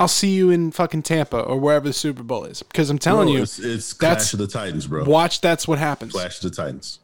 I'll 0.00 0.08
see 0.08 0.30
you 0.34 0.50
in 0.50 0.72
fucking 0.72 1.02
Tampa 1.04 1.40
or 1.40 1.58
wherever 1.60 1.86
the 1.86 1.92
Super 1.92 2.24
Bowl 2.24 2.44
is. 2.44 2.62
Because 2.64 2.90
I'm 2.90 2.98
telling 2.98 3.26
Bro, 3.28 3.36
you, 3.36 3.42
it's, 3.42 3.58
it's 3.60 3.94
that's- 3.94 4.30
Clash 4.30 4.32
of 4.32 4.38
the 4.40 4.48
Titans, 4.48 4.86
bro. 4.88 5.04
watch 5.04 5.40
that's 5.40 5.68
what 5.68 5.78
happens. 5.78 6.12
Clash 6.12 6.42
of 6.42 6.50
the 6.50 6.56
Titans. 6.56 6.98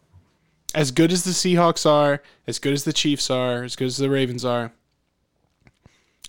as 0.74 0.90
good 0.90 1.12
as 1.12 1.22
the 1.22 1.30
Seahawks 1.30 1.86
are, 1.88 2.20
as 2.48 2.58
good 2.58 2.72
as 2.72 2.82
the 2.82 2.92
Chiefs 2.92 3.30
are, 3.30 3.62
as 3.62 3.76
good 3.76 3.86
as 3.86 3.98
the 3.98 4.10
Ravens 4.10 4.44
are, 4.44 4.72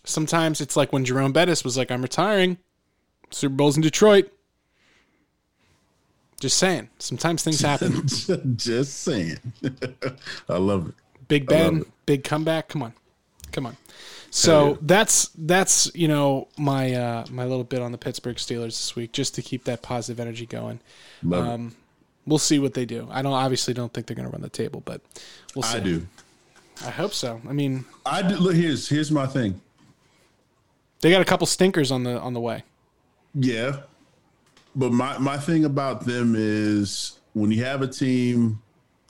sometimes 0.03 0.61
it's 0.61 0.75
like 0.75 0.93
when 0.93 1.05
Jerome 1.05 1.31
Bettis 1.33 1.63
was 1.63 1.75
like, 1.77 1.89
I'm 1.91 2.01
retiring. 2.03 2.57
Super 3.31 3.55
Bowl's 3.55 3.75
in 3.75 3.81
Detroit. 3.81 4.31
Just 6.39 6.57
saying. 6.57 6.89
Sometimes 6.99 7.43
things 7.43 7.59
happen. 7.61 8.07
Just 8.57 8.99
saying. 8.99 9.37
I 10.49 10.57
love 10.57 10.89
it. 10.89 10.95
Big 11.27 11.47
Ben, 11.47 11.85
big 12.05 12.23
comeback. 12.23 12.69
Come 12.69 12.81
on. 12.81 12.93
Come 13.51 13.65
on. 13.65 13.77
So 14.31 14.77
that's 14.81 15.29
that's 15.37 15.91
you 15.95 16.07
know 16.07 16.47
my 16.57 16.93
uh, 16.93 17.25
my 17.31 17.45
little 17.45 17.63
bit 17.63 17.81
on 17.81 17.91
the 17.91 17.97
Pittsburgh 17.97 18.37
Steelers 18.37 18.67
this 18.67 18.95
week, 18.95 19.11
just 19.11 19.35
to 19.35 19.41
keep 19.41 19.63
that 19.65 19.81
positive 19.81 20.19
energy 20.19 20.45
going. 20.45 20.79
Love 21.23 21.45
it. 21.45 21.49
Um, 21.49 21.75
we'll 22.25 22.37
see 22.37 22.59
what 22.59 22.73
they 22.73 22.85
do. 22.85 23.07
I 23.11 23.21
don't 23.21 23.33
obviously 23.33 23.73
don't 23.73 23.91
think 23.93 24.07
they're 24.07 24.15
going 24.15 24.27
to 24.27 24.31
run 24.31 24.41
the 24.41 24.49
table, 24.49 24.81
but 24.85 25.01
we'll 25.55 25.63
see. 25.63 25.77
I 25.77 25.81
do. 25.81 26.07
I 26.85 26.91
hope 26.91 27.13
so. 27.13 27.41
I 27.47 27.53
mean, 27.53 27.85
I 28.05 28.21
do. 28.21 28.35
Look, 28.35 28.55
here's 28.55 28.87
here's 28.87 29.11
my 29.11 29.25
thing. 29.25 29.59
they 31.01 31.09
got 31.11 31.21
a 31.21 31.25
couple 31.25 31.47
stinkers 31.47 31.91
on 31.91 32.03
the 32.03 32.19
on 32.19 32.33
the 32.33 32.39
way. 32.39 32.63
Yeah. 33.33 33.81
But 34.75 34.91
my, 34.91 35.17
my 35.17 35.37
thing 35.37 35.65
about 35.65 36.05
them 36.05 36.35
is 36.37 37.19
when 37.33 37.51
you 37.51 37.63
have 37.63 37.81
a 37.81 37.87
team 37.87 38.61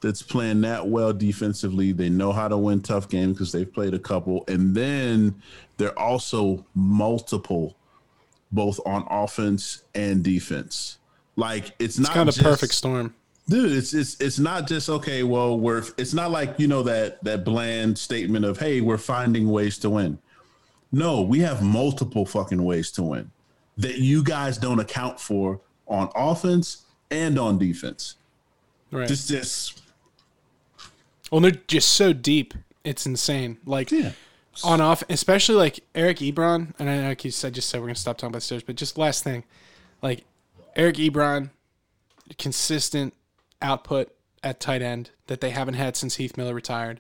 that's 0.02 0.22
playing 0.22 0.62
that 0.62 0.88
well 0.88 1.12
defensively, 1.14 1.92
they 1.92 2.10
know 2.10 2.32
how 2.32 2.48
to 2.48 2.58
win 2.58 2.82
tough 2.82 3.10
games 3.10 3.34
because 3.34 3.52
they've 3.52 3.72
played 3.72 3.94
a 3.94 4.00
couple. 4.00 4.44
And 4.48 4.74
then 4.74 5.36
they're 5.78 5.98
also 6.00 6.66
multiple, 6.74 7.76
both 8.52 8.80
on 8.86 9.06
offense 9.10 9.84
and 9.94 10.24
defense. 10.24 10.98
Like 11.36 11.74
it's 11.80 12.00
not 12.00 12.12
Kind 12.14 12.30
of 12.30 12.36
just- 12.36 12.44
perfect 12.46 12.74
storm. 12.74 13.14
dude 13.48 13.72
it's 13.72 13.94
it's 13.94 14.20
it's 14.22 14.38
not 14.40 14.68
just 14.68 14.90
okay 14.90 15.24
well 15.24 15.58
we're 15.58 15.84
it's 15.98 16.14
not 16.14 16.30
like 16.32 16.60
you 16.60 16.68
know 16.68 16.84
that 16.84 17.24
that 17.24 17.44
bland 17.44 17.98
statement 17.98 18.46
of 18.46 18.60
hey 18.60 18.80
we're 18.82 18.98
finding 18.98 19.50
ways 19.50 19.78
to 19.80 19.90
win 19.90 20.20
no 20.92 21.22
we 21.22 21.40
have 21.40 21.64
multiple 21.64 22.26
fucking 22.28 22.64
ways 22.64 22.92
to 22.92 23.02
win 23.02 23.32
that 23.80 23.98
you 23.98 24.24
guys 24.24 24.58
don't 24.58 24.80
account 24.80 25.20
for 25.20 25.62
on 25.88 26.10
offense 26.16 26.86
and 27.10 27.40
on 27.40 27.58
defense 27.58 28.16
Right. 28.92 29.08
just 29.08 29.30
just 29.30 29.82
well, 31.32 31.42
they're 31.42 31.52
just 31.52 31.90
so 31.90 32.12
deep. 32.12 32.54
It's 32.84 33.06
insane. 33.06 33.58
Like 33.66 33.92
yeah 33.92 34.12
on 34.64 34.82
off, 34.82 35.04
especially 35.10 35.56
like 35.56 35.80
Eric 35.96 36.18
Ebron. 36.18 36.74
And 36.80 36.90
I 36.90 36.98
know 36.98 37.08
like 37.10 37.24
you 37.24 37.32
said, 37.32 37.54
just 37.54 37.70
said 37.70 37.80
we're 37.82 37.88
gonna 37.88 37.96
stop 37.96 38.18
talking 38.18 38.32
about 38.32 38.44
stairs, 38.44 38.64
but 38.64 38.76
just 38.76 38.98
last 38.98 39.24
thing, 39.24 39.44
like 40.02 40.26
Eric 40.76 40.96
Ebron, 40.96 41.52
consistent 42.38 43.14
output 43.62 44.14
at 44.44 44.60
tight 44.60 44.82
end 44.82 45.12
that 45.28 45.42
they 45.42 45.52
haven't 45.52 45.74
had 45.76 45.96
since 45.96 46.16
Heath 46.16 46.38
Miller 46.38 46.54
retired. 46.54 47.00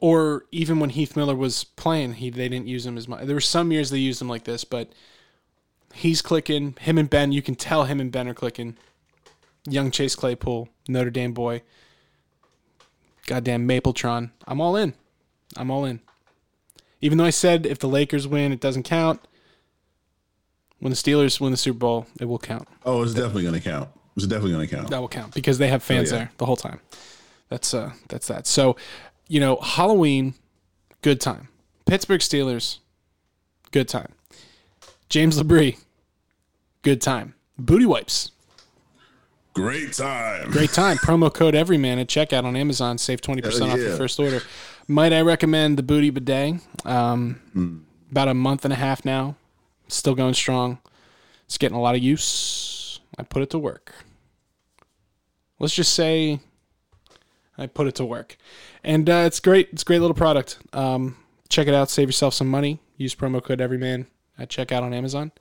Or 0.00 0.44
even 0.52 0.78
when 0.78 0.90
Heath 0.90 1.16
Miller 1.16 1.34
was 1.34 1.64
playing, 1.64 2.14
he 2.14 2.30
they 2.30 2.48
didn't 2.48 2.68
use 2.68 2.86
him 2.86 2.96
as 2.96 3.08
much. 3.08 3.24
There 3.26 3.34
were 3.34 3.40
some 3.40 3.72
years 3.72 3.90
they 3.90 3.98
used 3.98 4.20
him 4.22 4.28
like 4.28 4.44
this, 4.44 4.62
but 4.64 4.92
he's 5.92 6.22
clicking. 6.22 6.76
Him 6.80 6.98
and 6.98 7.10
Ben, 7.10 7.32
you 7.32 7.42
can 7.42 7.56
tell 7.56 7.84
him 7.84 8.00
and 8.00 8.12
Ben 8.12 8.28
are 8.28 8.34
clicking. 8.34 8.76
Young 9.68 9.90
Chase 9.90 10.14
Claypool, 10.14 10.68
Notre 10.88 11.10
Dame 11.10 11.32
boy. 11.32 11.62
Goddamn 13.26 13.68
Mapletron. 13.68 14.30
I'm 14.46 14.60
all 14.60 14.76
in. 14.76 14.94
I'm 15.56 15.70
all 15.70 15.84
in. 15.84 16.00
Even 17.00 17.18
though 17.18 17.24
I 17.24 17.30
said 17.30 17.66
if 17.66 17.78
the 17.78 17.88
Lakers 17.88 18.26
win, 18.26 18.52
it 18.52 18.60
doesn't 18.60 18.84
count. 18.84 19.20
When 20.78 20.90
the 20.90 20.96
Steelers 20.96 21.40
win 21.40 21.50
the 21.50 21.56
Super 21.56 21.78
Bowl, 21.78 22.06
it 22.20 22.26
will 22.26 22.38
count. 22.38 22.68
oh 22.84 23.02
it's 23.02 23.14
definitely 23.14 23.42
gonna 23.42 23.60
count 23.60 23.88
it's 24.16 24.26
definitely 24.26 24.52
gonna 24.52 24.66
count 24.68 24.90
That 24.90 25.00
will 25.00 25.08
count 25.08 25.34
because 25.34 25.58
they 25.58 25.66
have 25.68 25.82
fans 25.82 26.12
Oh, 26.12 26.16
yeah. 26.16 26.22
there 26.22 26.30
the 26.38 26.46
whole 26.46 26.56
time. 26.56 26.78
That's 27.48 27.74
uh 27.74 27.92
that's 28.08 28.28
that. 28.28 28.46
So, 28.46 28.76
you 29.28 29.38
know, 29.40 29.56
Halloween, 29.56 30.34
good 31.02 31.20
time. 31.20 31.48
Pittsburgh 31.86 32.20
Steelers, 32.20 32.78
good 33.70 33.88
time. 33.88 34.12
James 35.08 35.40
LaBrie, 35.40 35.78
good 36.82 37.00
time. 37.00 37.34
Booty 37.58 37.86
wipes, 37.86 38.30
great 39.54 39.92
time 39.92 40.50
great 40.50 40.70
time. 40.70 40.96
Promo 40.98 41.32
code 41.32 41.54
Everyman 41.54 41.98
at 41.98 42.06
checkout 42.08 42.44
on 42.44 42.56
Amazon, 42.56 42.98
save 42.98 43.20
twenty 43.20 43.42
percent 43.42 43.70
Hell 43.70 43.72
off 43.72 43.78
your 43.80 43.96
first 43.96 44.18
order. 44.20 44.40
Might 44.86 45.12
I 45.12 45.20
recommend 45.22 45.76
the 45.76 45.82
Booty 45.82 46.10
Bidet? 46.10 46.56
Um, 46.84 47.40
Hmm. 47.52 47.78
About 48.10 48.28
a 48.28 48.34
month 48.34 48.64
and 48.64 48.72
a 48.72 48.76
half 48.76 49.04
now, 49.04 49.36
still 49.88 50.14
going 50.14 50.32
strong. 50.34 50.78
It's 51.44 51.58
getting 51.58 51.76
a 51.76 51.80
lot 51.80 51.94
of 51.94 52.02
use. 52.02 53.00
I 53.18 53.22
put 53.22 53.42
it 53.42 53.50
to 53.50 53.58
work. 53.58 53.92
Let's 55.58 55.74
just 55.74 55.92
say 55.92 56.40
I 57.58 57.66
put 57.66 57.86
it 57.88 57.96
to 57.96 58.04
work, 58.04 58.36
and 58.84 59.10
uh, 59.10 59.24
it's 59.26 59.40
great. 59.40 59.68
It's 59.72 59.82
a 59.82 59.84
great 59.84 60.00
little 60.00 60.14
product. 60.14 60.58
Um, 60.72 61.16
check 61.48 61.66
it 61.66 61.74
out. 61.74 61.90
Save 61.90 62.08
yourself 62.08 62.32
some 62.34 62.48
money. 62.48 62.80
Use 62.96 63.14
promo 63.14 63.42
code 63.42 63.60
Everyman 63.60 64.06
at 64.38 64.48
checkout 64.48 64.82
on 64.82 64.94
Amazon. 64.94 65.32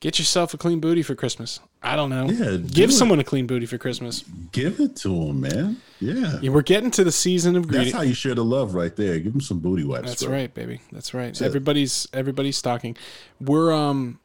Get 0.00 0.18
yourself 0.18 0.52
a 0.52 0.58
clean 0.58 0.80
booty 0.80 1.02
for 1.02 1.14
Christmas. 1.14 1.60
I 1.82 1.96
don't 1.96 2.10
know. 2.10 2.26
Yeah, 2.28 2.50
do 2.50 2.58
Give 2.58 2.90
it. 2.90 2.92
someone 2.92 3.20
a 3.20 3.24
clean 3.24 3.46
booty 3.46 3.64
for 3.66 3.78
Christmas. 3.78 4.22
give 4.52 4.78
it 4.80 4.96
to 4.96 5.08
them 5.08 5.40
man 5.40 5.76
yeah 6.00 6.38
Yeah, 6.42 6.50
we're 6.50 6.62
getting 6.62 6.90
to 6.92 7.04
the 7.04 7.12
season 7.12 7.56
of 7.56 7.68
that's 7.68 7.92
how 7.92 8.02
you 8.02 8.12
share 8.14 8.34
the 8.34 8.44
love 8.44 8.74
right 8.74 8.94
there 8.94 9.18
give 9.18 9.32
them 9.32 9.40
some 9.40 9.60
booty 9.60 9.84
wipes 9.84 10.08
That's 10.08 10.24
bro. 10.24 10.32
right, 10.32 10.52
baby. 10.52 10.80
That's 10.92 11.14
right. 11.14 11.28
it. 11.28 11.42
everybody's 11.42 12.06
everybody's 12.12 12.56
stocking. 12.56 12.96
We're 13.40 13.72
um 13.72 14.18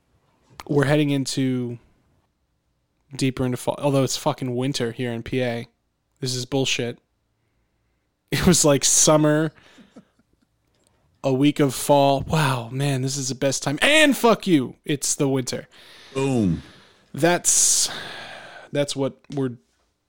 we're 0.67 0.85
heading 0.85 1.11
into 1.11 1.79
deeper 3.15 3.45
into 3.45 3.57
fall. 3.57 3.75
Although 3.79 4.03
it's 4.03 4.17
fucking 4.17 4.55
winter 4.55 4.91
here 4.91 5.11
in 5.11 5.23
PA. 5.23 5.69
This 6.19 6.35
is 6.35 6.45
bullshit. 6.45 6.99
It 8.31 8.45
was 8.45 8.63
like 8.63 8.85
summer, 8.85 9.51
a 11.23 11.33
week 11.33 11.59
of 11.59 11.73
fall. 11.73 12.21
Wow, 12.27 12.69
man, 12.71 13.01
this 13.01 13.17
is 13.17 13.29
the 13.29 13.35
best 13.35 13.63
time. 13.63 13.79
And 13.81 14.15
fuck 14.15 14.45
you, 14.45 14.75
it's 14.85 15.15
the 15.15 15.27
winter. 15.27 15.67
boom 16.13 16.61
That's 17.13 17.89
that's 18.71 18.95
what 18.95 19.17
we're 19.33 19.57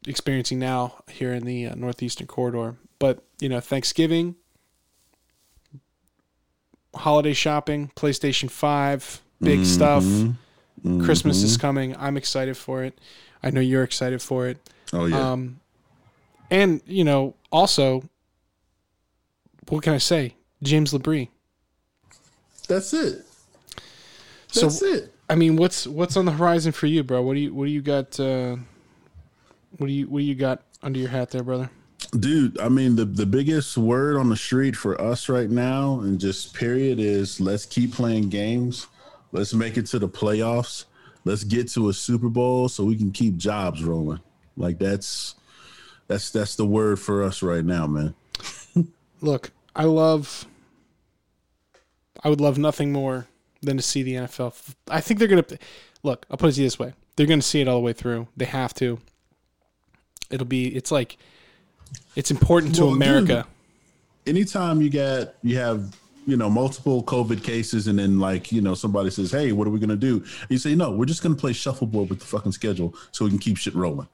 experiencing 0.06 0.58
now 0.58 1.02
here 1.08 1.32
in 1.32 1.44
the 1.44 1.68
uh, 1.68 1.74
northeastern 1.76 2.26
corridor. 2.26 2.76
But 2.98 3.24
you 3.40 3.48
know, 3.48 3.60
Thanksgiving, 3.60 4.34
holiday 6.94 7.32
shopping, 7.32 7.90
PlayStation 7.96 8.50
Five, 8.50 9.22
big 9.40 9.64
stuff. 9.64 10.04
Christmas 11.02 11.42
is 11.42 11.56
coming. 11.56 11.94
I'm 11.98 12.16
excited 12.16 12.56
for 12.56 12.82
it. 12.84 12.98
I 13.42 13.50
know 13.50 13.60
you're 13.60 13.82
excited 13.82 14.22
for 14.22 14.46
it. 14.48 14.58
oh 14.92 15.06
yeah 15.06 15.32
Um, 15.32 15.60
and 16.50 16.80
you 16.86 17.04
know, 17.04 17.34
also, 17.52 18.02
what 19.68 19.82
can 19.82 19.92
I 19.92 19.98
say? 19.98 20.34
James 20.62 20.92
LaBrie. 20.92 21.28
that's 22.68 22.92
it 22.92 23.24
So- 24.48 24.62
that's 24.62 24.82
it 24.82 25.14
I 25.30 25.36
mean, 25.36 25.54
what's 25.54 25.86
what's 25.86 26.16
on 26.16 26.24
the 26.24 26.32
horizon 26.32 26.72
for 26.72 26.88
you, 26.88 27.04
bro? 27.04 27.22
What 27.22 27.34
do 27.34 27.40
you 27.40 27.54
what 27.54 27.66
do 27.66 27.70
you 27.70 27.82
got? 27.82 28.18
Uh, 28.18 28.56
what 29.78 29.86
do 29.86 29.92
you 29.92 30.08
what 30.08 30.18
do 30.18 30.24
you 30.24 30.34
got 30.34 30.62
under 30.82 30.98
your 30.98 31.08
hat 31.08 31.30
there, 31.30 31.44
brother? 31.44 31.70
Dude, 32.18 32.58
I 32.58 32.68
mean 32.68 32.96
the 32.96 33.04
the 33.04 33.26
biggest 33.26 33.78
word 33.78 34.16
on 34.16 34.28
the 34.28 34.36
street 34.36 34.74
for 34.74 35.00
us 35.00 35.28
right 35.28 35.48
now 35.48 36.00
and 36.00 36.18
just 36.18 36.52
period 36.52 36.98
is 36.98 37.40
let's 37.40 37.64
keep 37.64 37.94
playing 37.94 38.28
games. 38.28 38.88
Let's 39.30 39.54
make 39.54 39.76
it 39.76 39.86
to 39.86 40.00
the 40.00 40.08
playoffs. 40.08 40.86
Let's 41.24 41.44
get 41.44 41.68
to 41.74 41.90
a 41.90 41.92
Super 41.92 42.28
Bowl 42.28 42.68
so 42.68 42.82
we 42.82 42.96
can 42.96 43.12
keep 43.12 43.36
jobs 43.36 43.84
rolling. 43.84 44.18
Like 44.56 44.80
that's 44.80 45.36
that's 46.10 46.30
that's 46.30 46.56
the 46.56 46.66
word 46.66 46.98
for 46.98 47.22
us 47.22 47.40
right 47.40 47.64
now, 47.64 47.86
man. 47.86 48.14
Look, 49.20 49.52
I 49.76 49.84
love. 49.84 50.44
I 52.24 52.28
would 52.28 52.40
love 52.40 52.58
nothing 52.58 52.92
more 52.92 53.28
than 53.62 53.76
to 53.76 53.82
see 53.82 54.02
the 54.02 54.14
NFL. 54.14 54.74
I 54.88 55.00
think 55.00 55.20
they're 55.20 55.28
gonna. 55.28 55.44
Look, 56.02 56.26
I'll 56.28 56.36
put 56.36 56.50
it 56.50 56.58
you 56.58 56.64
this 56.64 56.80
way: 56.80 56.94
they're 57.14 57.28
gonna 57.28 57.40
see 57.40 57.60
it 57.60 57.68
all 57.68 57.76
the 57.76 57.82
way 57.82 57.92
through. 57.92 58.26
They 58.36 58.46
have 58.46 58.74
to. 58.74 58.98
It'll 60.30 60.48
be. 60.48 60.74
It's 60.74 60.90
like. 60.90 61.16
It's 62.16 62.32
important 62.32 62.74
to 62.74 62.86
Well, 62.86 62.94
dude, 62.94 63.02
America. 63.02 63.46
Anytime 64.26 64.82
you 64.82 64.90
get 64.90 65.36
you 65.42 65.58
have 65.58 65.96
you 66.26 66.36
know 66.36 66.50
multiple 66.50 67.04
COVID 67.04 67.44
cases 67.44 67.86
and 67.86 68.00
then 68.00 68.18
like 68.18 68.50
you 68.50 68.60
know 68.60 68.74
somebody 68.74 69.10
says, 69.10 69.30
"Hey, 69.30 69.52
what 69.52 69.68
are 69.68 69.70
we 69.70 69.78
gonna 69.78 69.94
do?" 69.94 70.24
You 70.48 70.58
say, 70.58 70.74
"No, 70.74 70.90
we're 70.90 71.06
just 71.06 71.22
gonna 71.22 71.36
play 71.36 71.52
shuffleboard 71.52 72.10
with 72.10 72.18
the 72.18 72.26
fucking 72.26 72.50
schedule 72.50 72.96
so 73.12 73.24
we 73.24 73.30
can 73.30 73.38
keep 73.38 73.56
shit 73.56 73.76
rolling." 73.76 74.08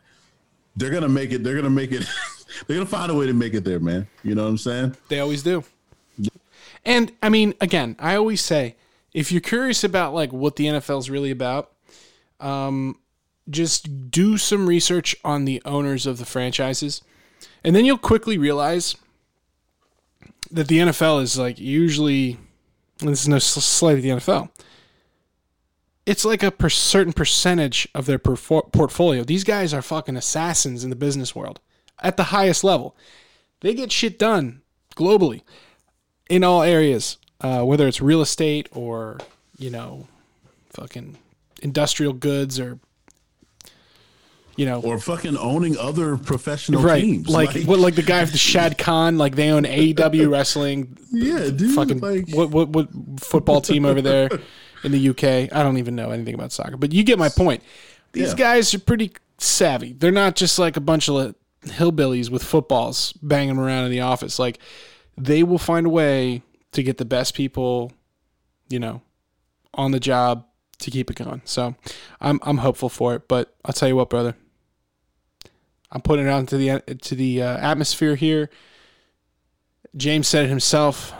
They're 0.77 0.91
gonna 0.91 1.09
make 1.09 1.33
it. 1.33 1.43
They're 1.43 1.57
gonna 1.57 1.71
make 1.71 1.93
it. 1.93 2.07
they're 2.67 2.77
gonna 2.77 2.87
find 2.87 3.11
a 3.11 3.15
way 3.15 3.27
to 3.27 3.33
make 3.33 3.55
it 3.55 3.65
there, 3.65 3.81
man. 3.81 4.07
You 4.23 4.35
know 4.35 4.45
what 4.45 4.51
I'm 4.51 4.59
saying? 4.59 4.97
They 5.09 5.21
always 5.21 5.43
do. 5.43 5.65
And 6.85 7.12
I 7.23 7.29
mean, 7.29 7.55
again, 7.61 7.97
I 7.99 8.15
always 8.15 8.41
say, 8.41 8.77
if 9.12 9.33
you're 9.33 9.41
curious 9.41 9.83
about 9.83 10.15
like 10.15 10.33
what 10.33 10.57
the 10.57 10.67
NFL 10.67 11.01
is 11.01 11.11
really 11.11 11.31
about, 11.31 11.73
um, 12.39 12.99
just 13.51 14.11
do 14.11 14.37
some 14.37 14.69
research 14.69 15.17
on 15.25 15.47
the 15.47 15.61
owners 15.65 16.07
of 16.07 16.19
the 16.19 16.27
franchises, 16.27 17.03
and 17.65 17.75
then 17.75 17.85
you'll 17.85 17.99
quickly 17.99 18.39
realize 18.39 18.95
that 20.51 20.69
the 20.69 20.79
NFL 20.79 21.23
is 21.23 21.39
like 21.39 21.59
usually. 21.59 22.39
This 22.99 23.23
is 23.23 23.29
no 23.29 23.39
slight 23.39 23.99
of 23.99 24.03
the 24.03 24.09
NFL. 24.09 24.49
It's 26.07 26.25
like 26.25 26.42
a 26.45 26.51
per- 26.53 26.69
certain 26.71 27.12
percentage 27.12 27.88
of 27.95 28.07
their 28.07 28.19
perfor- 28.19 28.73
portfolio. 28.73 29.25
These 29.25 29.42
guys 29.45 29.75
are 29.75 29.83
fucking 29.83 30.16
assassins 30.16 30.85
in 30.85 30.90
the 30.90 30.97
business 30.97 31.35
world. 31.35 31.61
at 32.01 32.16
the 32.16 32.25
highest 32.25 32.62
level. 32.62 32.95
They 33.61 33.75
get 33.75 33.90
shit 33.90 34.19
done 34.19 34.61
globally 34.97 35.40
in 36.29 36.45
all 36.45 36.62
areas, 36.62 37.16
uh, 37.40 37.62
whether 37.62 37.88
it's 37.88 38.01
real 38.03 38.21
estate 38.21 38.69
or 38.73 39.19
you 39.59 39.71
know, 39.71 40.07
fucking 40.71 41.16
industrial 41.62 42.12
goods 42.12 42.61
or 42.61 42.79
you 44.57 44.64
know, 44.64 44.81
or 44.81 44.99
fucking 44.99 45.37
owning 45.37 45.77
other 45.77 46.16
professional 46.16 46.83
right? 46.83 47.01
teams. 47.03 47.29
Like, 47.29 47.64
what, 47.64 47.79
like 47.79 47.95
the 47.95 48.03
guy 48.03 48.23
with 48.23 48.33
the 48.33 48.38
Shad 48.38 48.79
Khan, 48.85 49.19
like 49.19 49.37
they 49.37 49.51
own 49.51 49.64
AEW 49.64 50.31
wrestling. 50.31 50.97
yeah, 51.11 51.51
dude. 51.51 51.75
Fucking 51.75 52.01
like, 52.01 52.29
what, 52.31 52.51
what 52.51 52.69
what 52.71 52.88
football 53.21 53.61
team 53.61 53.85
over 53.85 54.01
there 54.01 54.29
in 54.87 54.92
the 54.92 55.09
UK? 55.11 55.53
I 55.53 55.62
don't 55.62 55.77
even 55.77 55.94
know 55.94 56.11
anything 56.11 56.35
about 56.35 56.53
soccer, 56.53 56.77
but 56.79 56.92
you 56.92 57.03
get 57.05 57.18
my 57.18 57.29
point. 57.29 57.62
These 58.12 58.31
Yeah. 58.31 58.35
guys 58.37 58.72
are 58.72 58.79
pretty 58.79 59.11
savvy. 59.38 59.92
They're 59.92 60.11
not 60.11 60.37
just 60.37 60.59
like 60.59 60.77
a 60.77 60.81
bunch 60.81 61.09
of 61.11 61.35
hillbillies 61.64 62.31
with 62.31 62.42
footballs 62.42 63.12
banging 63.22 63.59
around 63.59 63.85
in 63.85 63.90
the 63.90 64.01
office. 64.01 64.38
Like 64.38 64.59
they 65.18 65.42
will 65.42 65.59
find 65.59 65.85
a 65.87 65.90
way 65.90 66.42
to 66.72 66.83
get 66.83 66.96
the 66.99 67.05
best 67.05 67.35
people, 67.35 67.92
you 68.68 68.79
know, 68.79 69.03
on 69.75 69.90
the 69.90 70.01
job 70.01 70.46
to 70.79 70.90
keep 70.90 71.11
it 71.11 71.16
going. 71.16 71.42
So 71.44 71.75
I'm 72.20 72.38
I'm 72.42 72.59
hopeful 72.59 72.88
for 72.88 73.14
it. 73.14 73.29
But 73.29 73.55
I'll 73.64 73.72
tell 73.75 73.88
you 73.88 73.96
what, 73.96 74.09
brother. 74.11 74.37
I'm 75.92 76.01
putting 76.03 76.27
it 76.27 76.31
out 76.31 76.40
into 76.40 76.57
the 76.57 76.81
to 77.03 77.14
the 77.14 77.42
uh, 77.42 77.57
atmosphere 77.59 78.14
here. 78.14 78.51
James 79.96 80.29
said 80.29 80.44
it 80.44 80.49
himself. 80.49 81.12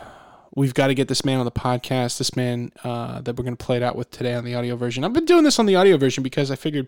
We've 0.57 0.73
got 0.73 0.87
to 0.87 0.95
get 0.95 1.07
this 1.07 1.23
man 1.23 1.37
on 1.37 1.45
the 1.45 1.51
podcast. 1.51 2.17
This 2.17 2.35
man 2.35 2.71
uh, 2.83 3.21
that 3.21 3.37
we're 3.37 3.43
going 3.43 3.55
to 3.55 3.63
play 3.63 3.77
it 3.77 3.83
out 3.83 3.95
with 3.95 4.09
today 4.09 4.33
on 4.33 4.43
the 4.43 4.55
audio 4.55 4.75
version. 4.75 5.03
I've 5.03 5.13
been 5.13 5.23
doing 5.23 5.43
this 5.43 5.59
on 5.59 5.67
the 5.67 5.75
audio 5.75 5.97
version 5.97 6.23
because 6.23 6.49
I 6.49 6.55
figured 6.55 6.87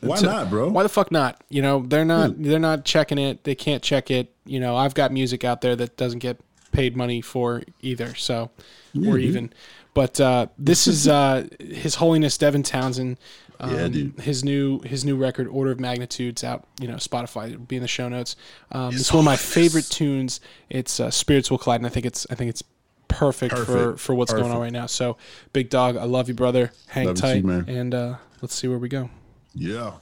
why 0.00 0.20
not, 0.20 0.50
bro? 0.50 0.68
why 0.68 0.82
the 0.82 0.90
fuck 0.90 1.10
not? 1.10 1.42
You 1.48 1.62
know, 1.62 1.80
they're 1.80 2.04
not 2.04 2.40
they're 2.42 2.58
not 2.58 2.84
checking 2.84 3.16
it. 3.16 3.44
They 3.44 3.54
can't 3.54 3.82
check 3.82 4.10
it. 4.10 4.34
You 4.44 4.60
know, 4.60 4.76
I've 4.76 4.92
got 4.92 5.12
music 5.12 5.44
out 5.44 5.62
there 5.62 5.76
that 5.76 5.96
doesn't 5.96 6.18
get 6.18 6.38
paid 6.70 6.94
money 6.94 7.22
for 7.22 7.62
either. 7.80 8.14
So 8.14 8.50
or 8.94 9.16
dude. 9.16 9.20
even. 9.22 9.52
But 9.94 10.20
uh, 10.20 10.48
this 10.58 10.86
is 10.86 11.08
uh, 11.08 11.46
His 11.58 11.94
Holiness 11.94 12.36
Devin 12.36 12.64
Townsend. 12.64 13.18
Um, 13.60 13.74
Yeah, 13.74 13.88
dude. 13.88 14.20
His 14.20 14.44
new 14.44 14.80
his 14.80 15.04
new 15.04 15.16
record, 15.16 15.48
Order 15.48 15.70
of 15.72 15.80
Magnitudes, 15.80 16.44
out. 16.44 16.66
You 16.80 16.88
know, 16.88 16.94
Spotify. 16.96 17.48
It'll 17.50 17.60
be 17.60 17.76
in 17.76 17.82
the 17.82 17.88
show 17.88 18.08
notes. 18.08 18.36
Um, 18.72 18.94
it's 18.94 19.12
one 19.12 19.20
of 19.20 19.24
my 19.24 19.36
favorite 19.36 19.86
tunes. 19.90 20.40
It's 20.70 21.00
uh, 21.00 21.10
Spirits 21.10 21.50
Will 21.50 21.58
Collide, 21.58 21.80
and 21.80 21.86
I 21.86 21.90
think 21.90 22.06
it's 22.06 22.26
I 22.30 22.34
think 22.34 22.50
it's 22.50 22.62
perfect, 23.08 23.56
for 23.56 23.64
Perfect. 23.64 24.00
for 24.00 24.14
what's 24.14 24.32
going 24.32 24.52
on 24.52 24.60
right 24.60 24.72
now. 24.72 24.86
So, 24.86 25.16
big 25.52 25.70
dog, 25.70 25.96
I 25.96 26.04
love 26.04 26.28
you, 26.28 26.34
brother. 26.34 26.72
Hang 26.88 27.06
Love 27.06 27.16
you 27.16 27.20
tight, 27.22 27.40
too, 27.40 27.46
man. 27.46 27.64
and 27.68 27.94
uh, 27.94 28.14
let's 28.42 28.54
see 28.54 28.68
where 28.68 28.78
we 28.78 28.88
go. 28.88 29.10
yeah. 29.54 29.92